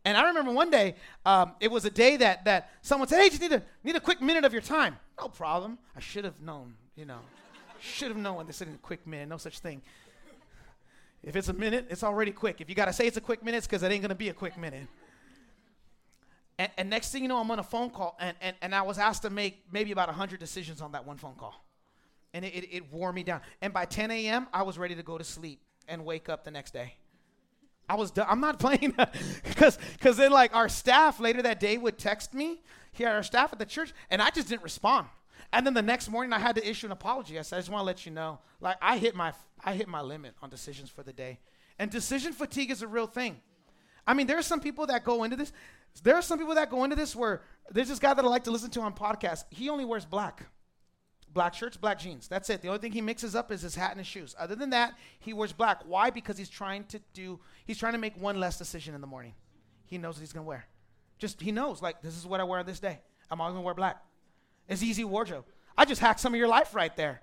[0.05, 3.27] And I remember one day, um, it was a day that, that someone said, hey,
[3.27, 4.95] just need a, need a quick minute of your time.
[5.19, 5.77] No problem.
[5.93, 7.19] I should have known, you know.
[7.81, 9.81] should have known when they said a quick minute, no such thing.
[11.25, 12.61] If it's a minute, it's already quick.
[12.61, 14.15] If you got to say it's a quick minute, it's because it ain't going to
[14.15, 14.87] be a quick minute.
[16.59, 18.83] And, and, next thing you know, I'm on a phone call, and, and, and I
[18.83, 21.65] was asked to make maybe about 100 decisions on that one phone call.
[22.33, 23.41] And it, it, it wore me down.
[23.61, 26.51] And by 10 a.m., I was ready to go to sleep and wake up the
[26.51, 26.93] next day.
[27.89, 28.27] I was done.
[28.29, 28.95] I'm not playing
[29.43, 32.61] because because then like our staff later that day would text me
[32.91, 35.07] here our staff at the church and I just didn't respond.
[35.53, 37.39] And then the next morning, I had to issue an apology.
[37.39, 39.87] I said, I just want to let you know, like I hit my I hit
[39.87, 41.39] my limit on decisions for the day,
[41.79, 43.41] and decision fatigue is a real thing.
[44.05, 45.51] I mean, there are some people that go into this.
[46.03, 48.43] There are some people that go into this where there's this guy that I like
[48.43, 49.45] to listen to on podcasts.
[49.49, 50.45] He only wears black.
[51.35, 52.27] black shirts, black jeans.
[52.27, 52.61] That's it.
[52.61, 54.35] The only thing he mixes up is his hat and his shoes.
[54.39, 55.81] Other than that, he wears black.
[55.85, 56.09] Why?
[56.09, 59.33] Because he's trying to do, he's trying to make one less decision in the morning.
[59.85, 60.65] He knows what he's to wear.
[61.19, 62.99] Just, he knows, like, this is what I wear on this day.
[63.29, 64.01] I'm always to wear black.
[64.67, 65.45] It's easy wardrobe.
[65.77, 67.21] I just hacked some of your life right there.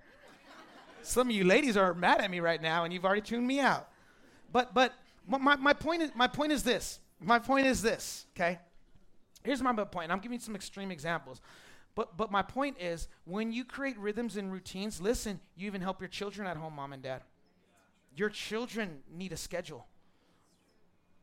[1.03, 3.61] some of you ladies are mad at me right now, and you've already tuned me
[3.61, 3.89] out.
[4.53, 4.93] But, but
[5.27, 7.01] my, my, point is, my point is this.
[7.21, 8.59] My point is this, okay?
[9.45, 10.11] Here's my point.
[10.11, 11.41] I'm giving you some extreme examples.
[11.95, 16.01] But, but my point is when you create rhythms and routines, listen, you even help
[16.01, 17.23] your children at home, mom and dad.
[18.15, 19.87] Your children need a schedule.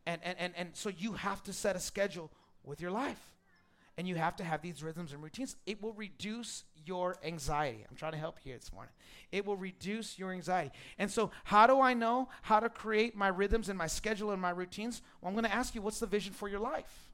[0.05, 2.31] And, and, and, and so you have to set a schedule
[2.63, 3.19] with your life.
[3.99, 5.57] And you have to have these rhythms and routines.
[5.65, 7.85] It will reduce your anxiety.
[7.89, 8.93] I'm trying to help you here this morning.
[9.29, 10.71] It will reduce your anxiety.
[10.97, 14.41] And so, how do I know how to create my rhythms and my schedule and
[14.41, 15.01] my routines?
[15.19, 17.08] Well, I'm going to ask you what's the vision for your life?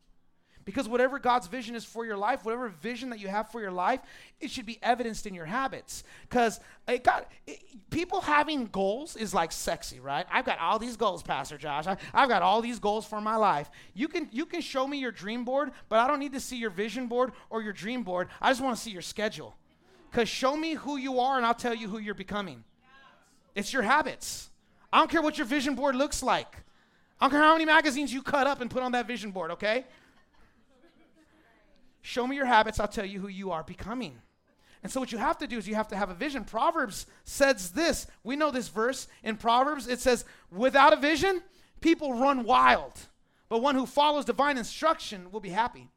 [0.66, 3.72] Because whatever God's vision is for your life, whatever vision that you have for your
[3.72, 4.00] life,
[4.42, 6.04] it should be evidenced in your habits.
[6.28, 7.60] Because it got it,
[7.92, 10.26] people having goals is like sexy, right?
[10.32, 11.86] I've got all these goals, Pastor Josh.
[11.86, 13.70] I, I've got all these goals for my life.
[13.94, 16.58] You can you can show me your dream board, but I don't need to see
[16.58, 18.30] your vision board or your dream board.
[18.42, 19.56] I just want to see your schedule.
[20.10, 22.64] Because show me who you are, and I'll tell you who you're becoming.
[23.54, 24.50] It's your habits.
[24.92, 26.56] I don't care what your vision board looks like.
[27.20, 29.52] I don't care how many magazines you cut up and put on that vision board,
[29.52, 29.86] okay?
[32.06, 34.22] Show me your habits, I'll tell you who you are becoming.
[34.84, 36.44] And so, what you have to do is you have to have a vision.
[36.44, 38.06] Proverbs says this.
[38.24, 39.88] We know this verse in Proverbs.
[39.88, 41.42] It says, Without a vision,
[41.82, 42.94] people run wild,
[43.50, 45.90] but one who follows divine instruction will be happy.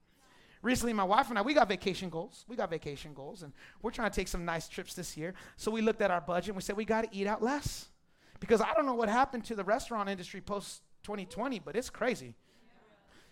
[0.62, 2.46] Recently, my wife and I, we got vacation goals.
[2.48, 5.34] We got vacation goals, and we're trying to take some nice trips this year.
[5.58, 7.88] So, we looked at our budget and we said, We got to eat out less.
[8.40, 12.34] Because I don't know what happened to the restaurant industry post 2020, but it's crazy.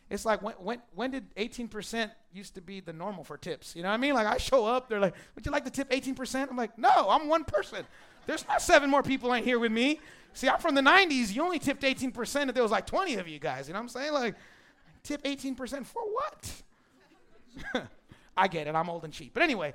[0.09, 3.75] It's like when, when, when did 18% used to be the normal for tips?
[3.75, 4.15] You know what I mean?
[4.15, 6.49] Like I show up, they're like, would you like to tip 18%?
[6.49, 7.85] I'm like, no, I'm one person.
[8.27, 10.01] There's not seven more people in here with me.
[10.33, 11.35] See, I'm from the 90s.
[11.35, 13.69] You only tipped 18% if there was like 20 of you guys.
[13.69, 14.13] You know what I'm saying?
[14.13, 14.35] Like,
[15.03, 16.63] tip 18% for what?
[18.37, 18.75] I get it.
[18.75, 19.33] I'm old and cheap.
[19.33, 19.75] But anyway,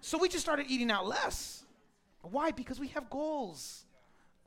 [0.00, 1.64] so we just started eating out less.
[2.22, 2.50] Why?
[2.50, 3.85] Because we have goals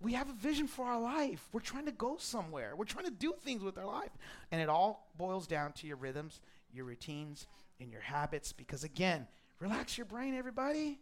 [0.02, 1.46] we have a vision for our life.
[1.52, 2.74] We're trying to go somewhere.
[2.76, 4.12] We're trying to do things with our life.
[4.52, 6.40] And it all boils down to your rhythms,
[6.74, 7.48] your routines,
[7.82, 8.54] and your habits.
[8.54, 9.28] Because again,
[9.60, 11.00] relax your brain, everybody.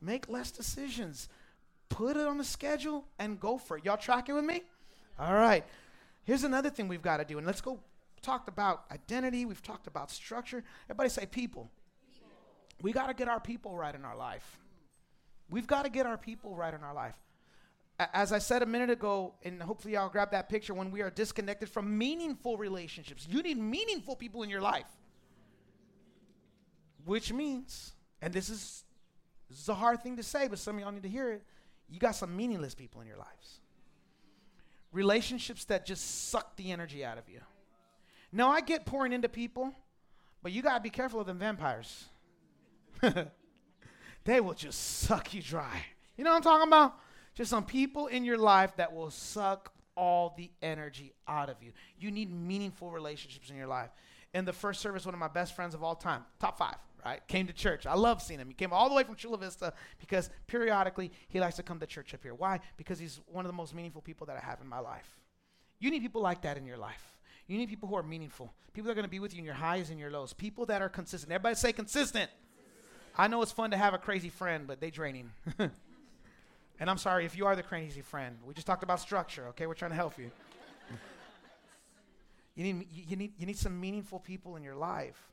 [0.00, 1.28] Make less decisions.
[1.90, 3.84] Put it on the schedule and go for it.
[3.84, 4.62] Y'all tracking with me?
[5.18, 5.64] All right.
[6.24, 7.36] Here's another thing we've got to do.
[7.36, 7.78] And let's go
[8.22, 9.44] talked about identity.
[9.44, 10.62] We've talked about structure.
[10.86, 11.70] Everybody say people.
[12.12, 12.28] people.
[12.80, 14.58] We got to get our people right in our life.
[15.50, 17.14] We've got to get our people right in our life
[18.12, 21.10] as I said a minute ago, and hopefully I'll grab that picture, when we are
[21.10, 24.86] disconnected from meaningful relationships, you need meaningful people in your life.
[27.04, 28.84] Which means, and this is,
[29.48, 31.42] this is a hard thing to say, but some of y'all need to hear it,
[31.88, 33.60] you got some meaningless people in your lives.
[34.92, 37.40] Relationships that just suck the energy out of you.
[38.32, 39.74] Now, I get pouring into people,
[40.42, 42.06] but you got to be careful of them vampires.
[44.24, 45.84] they will just suck you dry.
[46.16, 46.94] You know what I'm talking about?
[47.34, 51.72] Just some people in your life that will suck all the energy out of you.
[51.98, 53.90] You need meaningful relationships in your life.
[54.32, 57.20] In the first service, one of my best friends of all time, top five, right,
[57.26, 57.86] came to church.
[57.86, 58.48] I love seeing him.
[58.48, 61.86] He came all the way from Chula Vista because periodically he likes to come to
[61.86, 62.34] church up here.
[62.34, 62.60] Why?
[62.76, 65.18] Because he's one of the most meaningful people that I have in my life.
[65.80, 67.02] You need people like that in your life.
[67.46, 68.52] You need people who are meaningful.
[68.72, 70.32] People that are going to be with you in your highs and your lows.
[70.32, 71.32] People that are consistent.
[71.32, 72.30] Everybody say consistent.
[73.18, 75.32] I know it's fun to have a crazy friend, but they draining.
[76.80, 78.38] And I'm sorry if you are the crazy friend.
[78.44, 79.66] We just talked about structure, okay?
[79.66, 80.30] We're trying to help you.
[82.54, 85.30] you, need, you, need, you need some meaningful people in your life.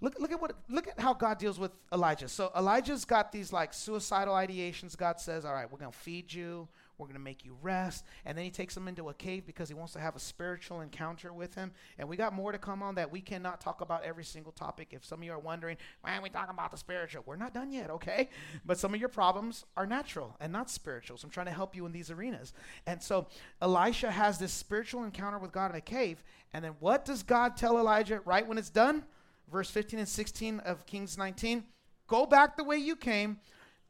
[0.00, 2.28] Look, look at what look at how God deals with Elijah.
[2.28, 4.96] So Elijah's got these like suicidal ideations.
[4.96, 8.04] God says, All right, we're gonna feed you, we're going to make you rest.
[8.24, 10.80] And then he takes him into a cave because he wants to have a spiritual
[10.80, 11.72] encounter with him.
[11.98, 13.10] And we got more to come on that.
[13.10, 14.88] We cannot talk about every single topic.
[14.90, 17.22] If some of you are wondering, why are we talking about the spiritual?
[17.24, 18.28] We're not done yet, okay?
[18.66, 21.16] But some of your problems are natural and not spiritual.
[21.18, 22.52] So I'm trying to help you in these arenas.
[22.86, 23.28] And so
[23.62, 26.22] Elisha has this spiritual encounter with God in a cave.
[26.52, 29.04] And then what does God tell Elijah right when it's done?
[29.50, 31.64] Verse 15 and 16 of Kings 19.
[32.06, 33.38] Go back the way you came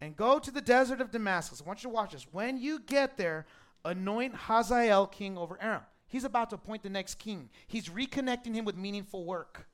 [0.00, 1.62] and go to the desert of Damascus.
[1.62, 2.26] I want you to watch this.
[2.30, 3.46] When you get there,
[3.84, 5.82] anoint Hazael king over Aram.
[6.06, 7.50] He's about to appoint the next king.
[7.66, 9.66] He's reconnecting him with meaningful work.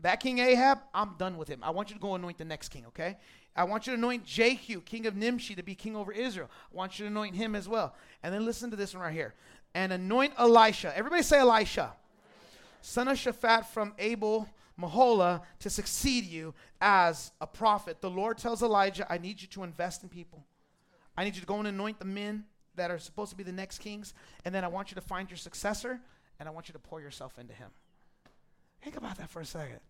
[0.00, 1.60] That king Ahab, I'm done with him.
[1.62, 3.18] I want you to go anoint the next king, okay?
[3.54, 6.48] I want you to anoint Jehu, king of Nimshi, to be king over Israel.
[6.72, 7.94] I want you to anoint him as well.
[8.22, 9.34] And then listen to this one right here.
[9.74, 10.96] And anoint Elisha.
[10.96, 11.92] Everybody say Elisha.
[12.80, 18.00] Son of Shaphat from Abel Meholah to succeed you as a prophet.
[18.00, 20.44] The Lord tells Elijah, I need you to invest in people.
[21.16, 22.44] I need you to go and anoint the men
[22.76, 24.14] that are supposed to be the next kings.
[24.44, 26.00] And then I want you to find your successor
[26.38, 27.68] and I want you to pour yourself into him.
[28.82, 29.80] Think about that for a second.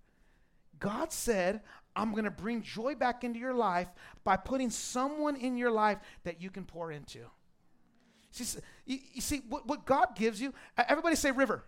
[0.80, 1.60] God said,
[1.94, 3.88] I'm going to bring joy back into your life
[4.24, 7.20] by putting someone in your life that you can pour into.
[8.32, 11.64] See, you, you see what, what God gives you, everybody say river.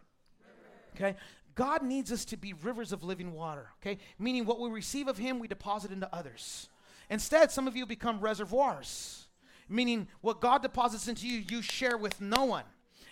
[0.96, 1.10] river.
[1.10, 1.16] Okay?
[1.55, 3.98] God needs us to be rivers of living water, okay?
[4.18, 6.68] Meaning what we receive of Him, we deposit into others.
[7.11, 9.26] Instead, some of you become reservoirs,
[9.68, 12.64] meaning what God deposits into you, you share with no one.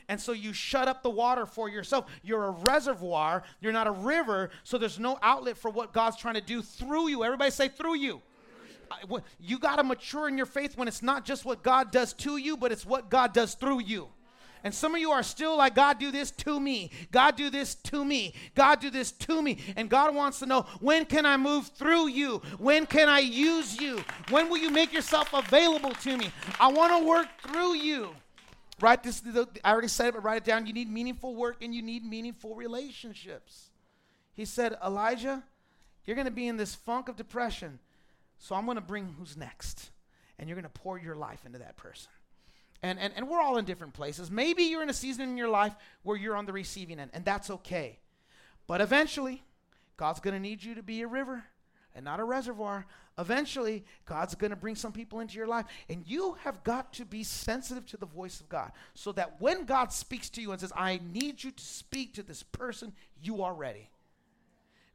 [0.09, 2.07] And so you shut up the water for yourself.
[2.23, 6.35] You're a reservoir, you're not a river, so there's no outlet for what God's trying
[6.35, 7.23] to do through you.
[7.23, 8.21] Everybody say, through you.
[9.39, 12.39] You got to mature in your faith when it's not just what God does to
[12.39, 14.09] you, but it's what God does through you.
[14.63, 16.91] And some of you are still like, God, do this to me.
[17.11, 18.35] God, do this to me.
[18.55, 19.59] God, do this to me.
[19.77, 22.43] And God wants to know, when can I move through you?
[22.59, 24.05] When can I use you?
[24.29, 26.31] When will you make yourself available to me?
[26.59, 28.11] I want to work through you.
[28.81, 29.23] Write this,
[29.65, 30.67] I already said it, but write it down.
[30.67, 33.71] You need meaningful work and you need meaningful relationships.
[34.33, 35.43] He said, Elijah,
[36.05, 37.79] you're going to be in this funk of depression.
[38.39, 39.91] So I'm going to bring who's next.
[40.39, 42.11] And you're going to pour your life into that person.
[42.83, 44.31] And, and, and we're all in different places.
[44.31, 47.25] Maybe you're in a season in your life where you're on the receiving end, and
[47.25, 47.99] that's okay.
[48.67, 49.43] But eventually,
[49.97, 51.45] God's going to need you to be a river
[51.95, 52.87] and not a reservoir.
[53.19, 57.05] Eventually, God's going to bring some people into your life, and you have got to
[57.05, 60.61] be sensitive to the voice of God so that when God speaks to you and
[60.61, 63.91] says, I need you to speak to this person, you are ready.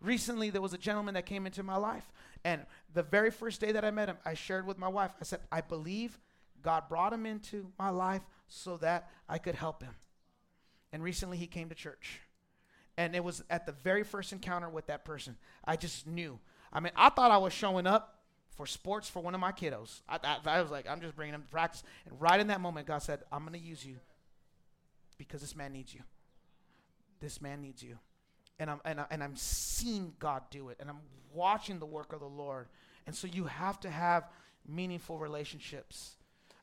[0.01, 2.11] Recently, there was a gentleman that came into my life,
[2.43, 2.61] and
[2.93, 5.41] the very first day that I met him, I shared with my wife, I said,
[5.51, 6.17] I believe
[6.65, 9.93] God brought him into my life so that I could help him.
[10.91, 12.21] And recently he came to church.
[12.97, 15.37] And it was at the very first encounter with that person.
[15.63, 16.39] I just knew.
[16.73, 18.23] I mean, I thought I was showing up
[18.55, 20.01] for sports for one of my kiddos.
[20.09, 21.83] I, I, I was like, I'm just bringing him to practice.
[22.09, 23.97] And right in that moment, God said, I'm going to use you
[25.17, 26.01] because this man needs you.
[27.19, 27.99] This man needs you.
[28.57, 30.77] And I'm, and, I, and I'm seeing God do it.
[30.79, 31.01] And I'm
[31.33, 32.67] watching the work of the Lord.
[33.05, 34.23] And so you have to have
[34.67, 36.15] meaningful relationships.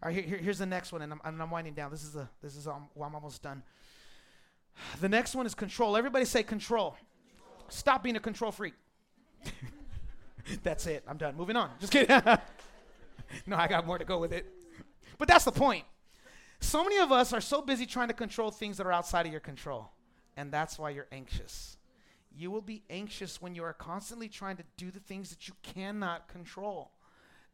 [0.03, 1.93] All right, here, here's the next one, and I'm, I'm winding down.
[1.93, 3.63] This is a, this is um, well, I'm almost done.
[5.01, 5.97] The next one is control.
[5.97, 6.97] Everybody say control.
[7.69, 8.75] Stop being a control freak.
[10.63, 11.05] that's it.
[11.07, 11.37] I'm done.
[11.37, 11.71] Moving on.
[11.79, 12.09] Just kidding.
[13.47, 14.47] no, I got more to go with it.
[15.19, 15.85] But that's the point.
[16.59, 19.33] So many of us are so busy trying to control things that are outside of
[19.33, 19.91] your control,
[20.37, 21.77] and that's why you're anxious.
[22.35, 25.55] You will be anxious when you are constantly trying to do the things that you
[25.63, 26.91] cannot control.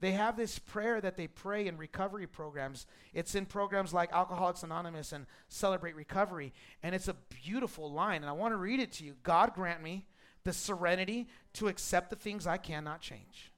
[0.01, 2.87] They have this prayer that they pray in recovery programs.
[3.13, 6.53] It's in programs like Alcoholics Anonymous and Celebrate Recovery.
[6.83, 8.23] And it's a beautiful line.
[8.23, 10.07] And I want to read it to you God grant me
[10.45, 13.53] the serenity to accept the things I cannot change.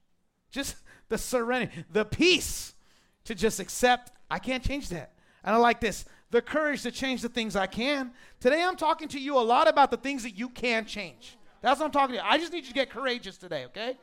[0.49, 0.75] Just
[1.09, 2.73] the serenity, the peace
[3.25, 5.11] to just accept I can't change that.
[5.43, 8.11] And I like this the courage to change the things I can.
[8.39, 11.37] Today I'm talking to you a lot about the things that you can change.
[11.61, 12.27] That's what I'm talking to you.
[12.27, 13.97] I just need you to get courageous today, okay?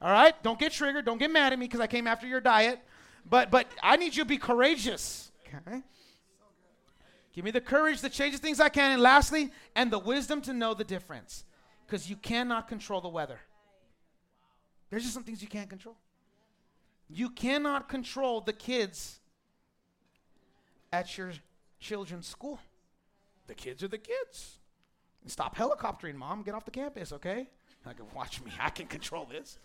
[0.00, 0.40] All right?
[0.42, 1.04] Don't get triggered.
[1.04, 2.80] Don't get mad at me because I came after your diet.
[3.28, 5.32] But but I need you to be courageous.
[5.46, 5.82] Okay?
[7.32, 8.92] Give me the courage to change the things I can.
[8.92, 11.44] And lastly, and the wisdom to know the difference.
[11.86, 13.40] Because you cannot control the weather.
[14.90, 15.96] There's just some things you can't control.
[17.08, 19.20] You cannot control the kids
[20.92, 21.32] at your
[21.80, 22.58] children's school.
[23.46, 24.58] The kids are the kids.
[25.26, 26.42] Stop helicoptering, mom.
[26.42, 27.48] Get off the campus, okay?
[27.86, 28.52] I can watch me.
[28.60, 29.58] I can control this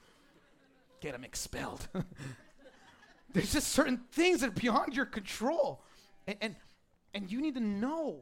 [1.03, 1.87] get them expelled.
[3.33, 5.83] There's just certain things that are beyond your control.
[6.27, 6.55] And, and,
[7.13, 8.21] and you need to know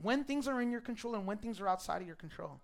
[0.00, 2.60] when things are in your control and when things are outside of your control.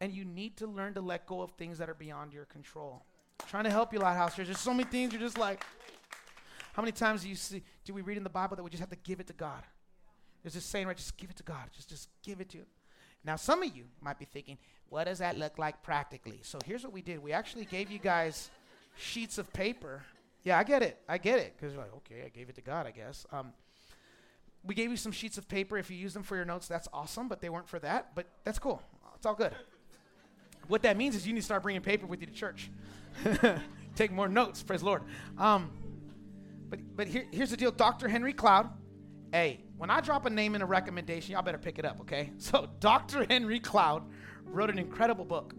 [0.00, 3.04] And you need to learn to let go of things that are beyond your control.
[3.40, 4.34] I'm trying to help you, Lighthouse.
[4.34, 5.64] There's so many things you're just like,
[6.72, 8.80] how many times do you see, do we read in the Bible that we just
[8.80, 9.62] have to give it to God?
[10.42, 10.96] There's this saying, right?
[10.96, 11.68] Just give it to God.
[11.74, 12.66] Just, just give it to Him.
[13.24, 16.40] Now, some of you might be thinking, what does that look like practically?
[16.42, 17.22] So here's what we did.
[17.22, 18.50] We actually gave you guys
[18.98, 20.02] sheets of paper.
[20.42, 20.98] Yeah, I get it.
[21.08, 21.54] I get it.
[21.56, 23.26] Because you're like, okay, I gave it to God, I guess.
[23.32, 23.52] Um,
[24.64, 25.78] we gave you some sheets of paper.
[25.78, 28.14] If you use them for your notes, that's awesome, but they weren't for that.
[28.14, 28.82] But that's cool.
[29.16, 29.52] It's all good.
[30.68, 32.70] what that means is you need to start bringing paper with you to church.
[33.96, 35.02] Take more notes, praise Lord.
[35.38, 35.70] Um,
[36.68, 38.08] but but here, here's the deal Dr.
[38.08, 38.70] Henry Cloud.
[39.32, 42.30] Hey, when I drop a name in a recommendation, y'all better pick it up, okay?
[42.38, 43.26] So, Dr.
[43.28, 44.02] Henry Cloud
[44.44, 45.54] wrote an incredible book.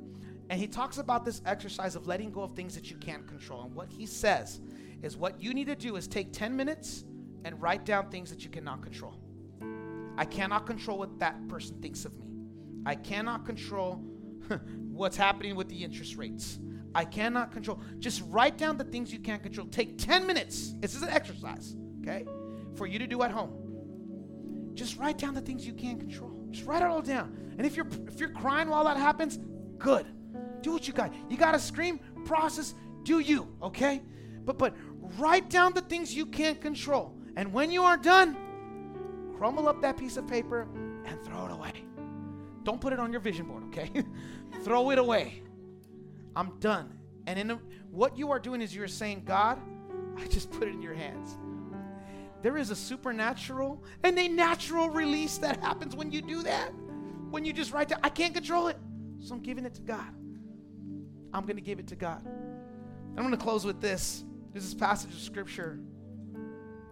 [0.49, 3.63] And he talks about this exercise of letting go of things that you can't control.
[3.63, 4.59] And what he says
[5.03, 7.05] is what you need to do is take 10 minutes
[7.45, 9.15] and write down things that you cannot control.
[10.17, 12.25] I cannot control what that person thinks of me.
[12.85, 13.95] I cannot control
[14.91, 16.59] what's happening with the interest rates.
[16.95, 17.79] I cannot control.
[17.99, 19.67] Just write down the things you can't control.
[19.67, 20.73] Take 10 minutes.
[20.79, 22.25] This is an exercise, okay?
[22.75, 23.53] For you to do at home.
[24.73, 26.33] Just write down the things you can't control.
[26.49, 27.53] Just write it all down.
[27.57, 29.37] And if you're if you're crying while that happens,
[29.77, 30.07] good.
[30.61, 31.13] Do what you got.
[31.29, 34.01] You got to scream, process, do you, okay?
[34.45, 34.75] But but
[35.17, 37.15] write down the things you can't control.
[37.35, 38.35] And when you are done,
[39.37, 40.67] crumble up that piece of paper
[41.05, 41.73] and throw it away.
[42.63, 43.89] Don't put it on your vision board, okay?
[44.63, 45.41] throw it away.
[46.35, 46.97] I'm done.
[47.27, 47.59] And in
[47.91, 49.59] what you are doing is you're saying, God,
[50.17, 51.37] I just put it in your hands.
[52.41, 56.71] There is a supernatural and a natural release that happens when you do that.
[57.29, 58.77] When you just write down, I can't control it.
[59.19, 60.07] So I'm giving it to God.
[61.33, 62.25] I'm going to give it to God.
[62.25, 64.23] I'm going to close with this.
[64.53, 65.79] This is passage of scripture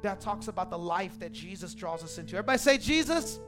[0.01, 2.35] that talks about the life that Jesus draws us into.
[2.35, 3.39] Everybody say, Jesus.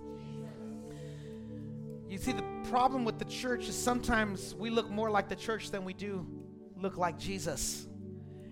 [2.10, 5.70] You see, the problem with the church is sometimes we look more like the church
[5.70, 6.26] than we do
[6.76, 7.88] look like Jesus.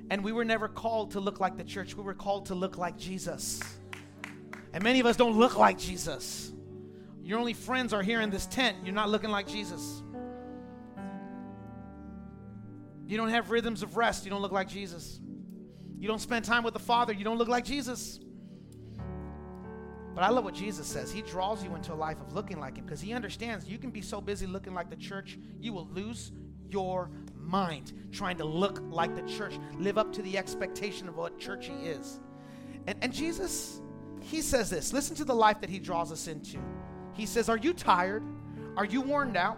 [0.10, 2.78] And we were never called to look like the church, we were called to look
[2.78, 3.62] like Jesus.
[4.74, 6.52] And many of us don't look like Jesus.
[7.24, 10.04] Your only friends are here in this tent, you're not looking like Jesus.
[13.08, 15.20] You don't have rhythms of rest, you don't look like Jesus.
[16.00, 18.20] You don't spend time with the Father, you don't look like Jesus.
[20.14, 21.12] But I love what Jesus says.
[21.12, 23.92] He draws you into a life of looking like Him because He understands you can
[23.92, 26.32] be so busy looking like the church, you will lose
[26.70, 31.40] your mind trying to look like the church, live up to the expectation of what
[31.40, 32.20] churchy is.
[32.88, 33.80] And, and Jesus,
[34.22, 36.58] He says this listen to the life that He draws us into.
[37.14, 38.24] He says, Are you tired?
[38.76, 39.58] Are you worn out?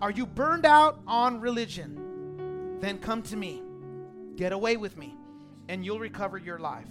[0.00, 2.01] Are you burned out on religion?
[2.82, 3.62] Then come to me.
[4.34, 5.14] Get away with me,
[5.68, 6.88] and you'll recover your life.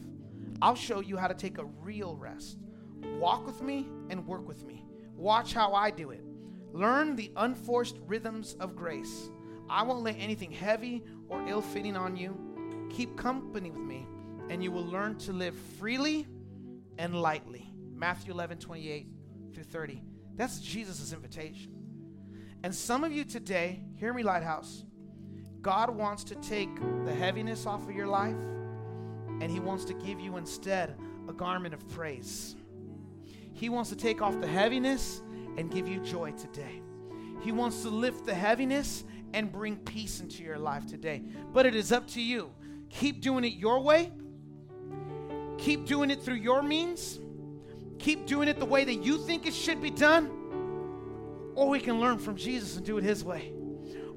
[0.62, 2.60] I'll show you how to take a real rest.
[3.20, 4.86] Walk with me and work with me.
[5.18, 6.24] Watch how I do it.
[6.72, 9.30] Learn the unforced rhythms of grace.
[9.70, 12.88] I won't lay anything heavy or ill fitting on you.
[12.90, 14.08] Keep company with me,
[14.50, 16.26] and you will learn to live freely
[17.00, 17.70] and lightly.
[17.94, 19.08] Matthew 11, 28
[19.54, 20.02] through 30.
[20.38, 21.74] That's Jesus' invitation.
[22.64, 24.86] And some of you today, hear me, Lighthouse,
[25.62, 26.70] God wants to take
[27.06, 28.36] the heaviness off of your life,
[29.40, 30.96] and He wants to give you instead
[31.28, 32.56] a garment of praise.
[33.54, 35.22] He wants to take off the heaviness
[35.58, 36.82] and give you joy today.
[37.42, 39.04] He wants to lift the heaviness
[39.34, 41.24] and bring peace into your life today.
[41.54, 42.52] But it is up to you.
[42.90, 44.12] Keep doing it your way.
[45.58, 47.20] Keep doing it through your means.
[48.00, 50.30] Keep doing it the way that you think it should be done.
[51.56, 53.54] Or we can learn from Jesus and do it His way.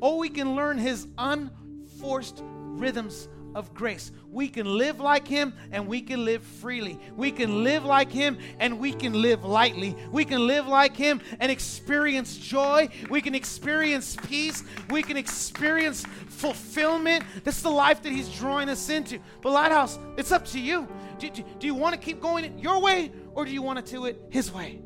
[0.05, 4.13] Or we can learn His unforced rhythms of grace.
[4.31, 7.01] We can live like Him and we can live freely.
[7.17, 9.97] We can live like Him and we can live lightly.
[10.13, 12.91] We can live like Him and experience joy.
[13.09, 14.63] We can experience peace.
[14.91, 17.25] We can experience fulfillment.
[17.43, 19.19] That's the life that He's drawing us into.
[19.41, 20.87] But, Lighthouse, it's up to you.
[21.19, 23.91] Do, do, do you want to keep going your way or do you want to
[23.91, 24.84] do it His way?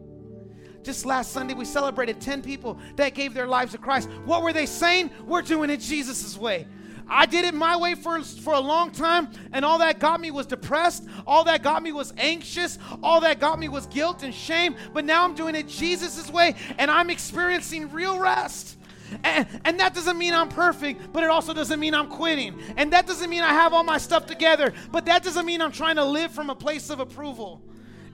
[0.89, 4.09] Just last Sunday, we celebrated 10 people that gave their lives to Christ.
[4.25, 5.11] What were they saying?
[5.27, 6.67] We're doing it Jesus' way.
[7.07, 10.31] I did it my way for, for a long time, and all that got me
[10.31, 11.07] was depressed.
[11.27, 12.79] All that got me was anxious.
[13.03, 14.77] All that got me was guilt and shame.
[14.95, 18.79] But now I'm doing it Jesus' way, and I'm experiencing real rest.
[19.25, 22.59] And, and that doesn't mean I'm perfect, but it also doesn't mean I'm quitting.
[22.79, 25.73] And that doesn't mean I have all my stuff together, but that doesn't mean I'm
[25.73, 27.61] trying to live from a place of approval.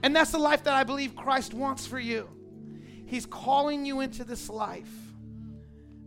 [0.03, 2.27] And that's the life that I believe Christ wants for you.
[3.15, 4.91] He's calling you into this life,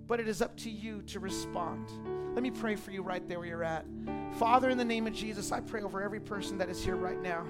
[0.07, 1.89] but it is up to you to respond.
[2.35, 3.87] Let me pray for you right there where you're at.
[4.33, 7.19] Father, in the name of Jesus, I pray over every person that is here right
[7.19, 7.47] now.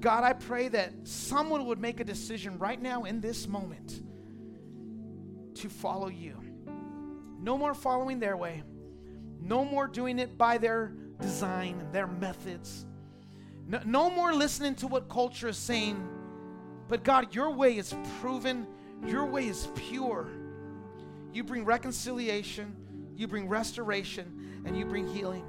[0.00, 4.02] God, I pray that someone would make a decision right now in this moment
[5.54, 6.36] to follow you.
[7.38, 8.64] No more following their way,
[9.40, 12.86] no more doing it by their design their methods.
[13.68, 16.08] No, no more listening to what culture is saying.
[16.92, 18.66] But God, your way is proven,
[19.06, 20.28] your way is pure.
[21.32, 22.76] You bring reconciliation,
[23.16, 25.42] you bring restoration, and you bring healing.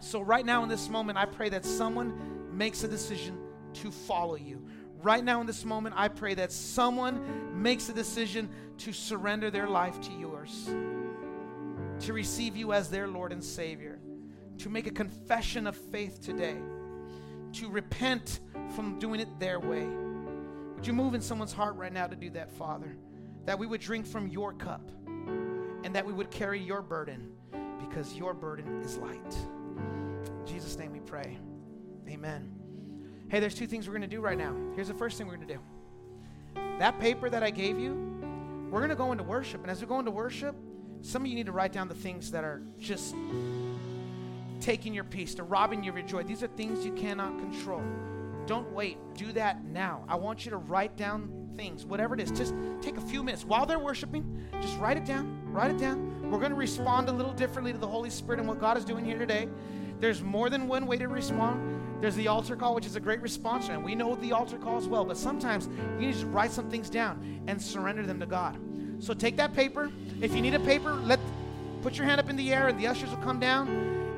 [0.00, 3.38] So, right now in this moment, I pray that someone makes a decision
[3.76, 4.62] to follow you.
[5.00, 9.68] Right now in this moment, I pray that someone makes a decision to surrender their
[9.70, 10.68] life to yours,
[12.00, 13.98] to receive you as their Lord and Savior,
[14.58, 16.58] to make a confession of faith today,
[17.54, 18.40] to repent
[18.76, 19.88] from doing it their way.
[20.82, 22.96] Would you move in someone's heart right now to do that, Father?
[23.44, 27.30] That we would drink from your cup and that we would carry your burden
[27.78, 29.36] because your burden is light.
[30.26, 31.38] In Jesus' name we pray.
[32.08, 32.50] Amen.
[33.28, 34.56] Hey, there's two things we're going to do right now.
[34.74, 35.60] Here's the first thing we're going to do.
[36.80, 37.94] That paper that I gave you,
[38.68, 39.62] we're going to go into worship.
[39.62, 40.56] And as we go into worship,
[41.00, 43.14] some of you need to write down the things that are just
[44.58, 46.24] taking your peace, to robbing you of your joy.
[46.24, 47.84] These are things you cannot control.
[48.46, 48.98] Don't wait.
[49.14, 50.04] Do that now.
[50.08, 52.30] I want you to write down things, whatever it is.
[52.30, 54.46] Just take a few minutes while they're worshiping.
[54.60, 55.40] Just write it down.
[55.52, 56.30] Write it down.
[56.30, 58.84] We're going to respond a little differently to the Holy Spirit and what God is
[58.84, 59.48] doing here today.
[60.00, 62.00] There's more than one way to respond.
[62.00, 64.76] There's the altar call, which is a great response, and we know the altar call
[64.76, 65.04] as well.
[65.04, 65.68] But sometimes
[66.00, 68.58] you need to write some things down and surrender them to God.
[68.98, 69.92] So take that paper.
[70.20, 71.20] If you need a paper, let
[71.82, 73.68] put your hand up in the air, and the ushers will come down,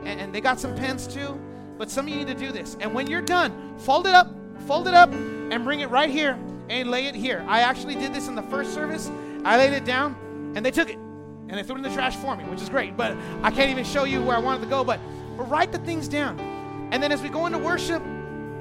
[0.05, 1.39] and, and they got some pens too.
[1.79, 2.77] But some of you need to do this.
[2.81, 4.29] And when you're done, fold it up,
[4.67, 7.45] fold it up, and bring it right here and lay it here.
[7.49, 9.11] I actually did this in the first service.
[9.45, 12.17] I laid it down, and they took it, and they threw it in the trash
[12.17, 12.97] for me, which is great.
[12.97, 14.85] But I can't even show you where I wanted to go.
[14.85, 15.01] But
[15.37, 16.39] but write the things down.
[16.93, 18.03] And then as we go into worship,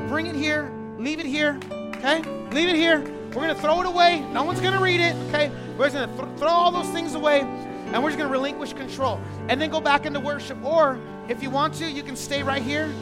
[0.07, 2.21] bring it here, leave it here, okay?
[2.51, 2.99] Leave it here.
[2.99, 4.21] We're going to throw it away.
[4.31, 5.51] No one's going to read it, okay?
[5.77, 8.33] We're just going to th- throw all those things away and we're just going to
[8.33, 10.63] relinquish control and then go back into worship.
[10.63, 10.99] Or
[11.29, 12.93] if you want to, you can stay right here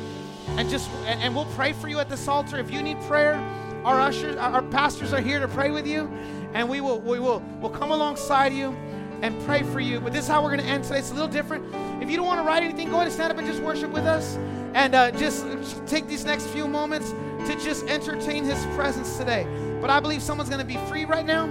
[0.57, 2.57] and just, and, and we'll pray for you at this altar.
[2.57, 3.36] If you need prayer,
[3.84, 6.11] our ushers, our pastors are here to pray with you
[6.53, 8.76] and we will, we will, we'll come alongside you
[9.22, 9.99] and pray for you.
[9.99, 10.99] But this is how we're going to end today.
[10.99, 11.65] It's a little different.
[12.01, 13.91] If you don't want to write anything, go ahead and stand up and just worship
[13.91, 14.38] with us.
[14.74, 15.45] And uh, just
[15.86, 17.11] take these next few moments
[17.45, 19.45] to just entertain His presence today.
[19.80, 21.45] But I believe someone's going to be free right now.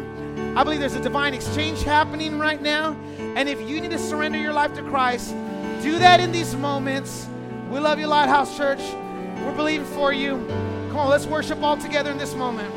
[0.57, 2.97] I believe there's a divine exchange happening right now.
[3.19, 5.35] And if you need to surrender your life to Christ,
[5.83, 7.29] do that in these moments.
[7.71, 8.81] We love you, Lighthouse Church.
[9.45, 10.33] We're believing for you.
[10.89, 12.73] Come on, let's worship all together in this moment.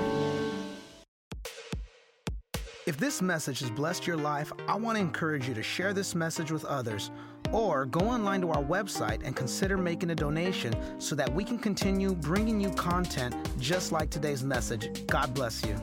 [2.86, 6.16] If this message has blessed your life, I want to encourage you to share this
[6.16, 7.12] message with others
[7.52, 11.58] or go online to our website and consider making a donation so that we can
[11.58, 15.06] continue bringing you content just like today's message.
[15.08, 15.76] God bless you.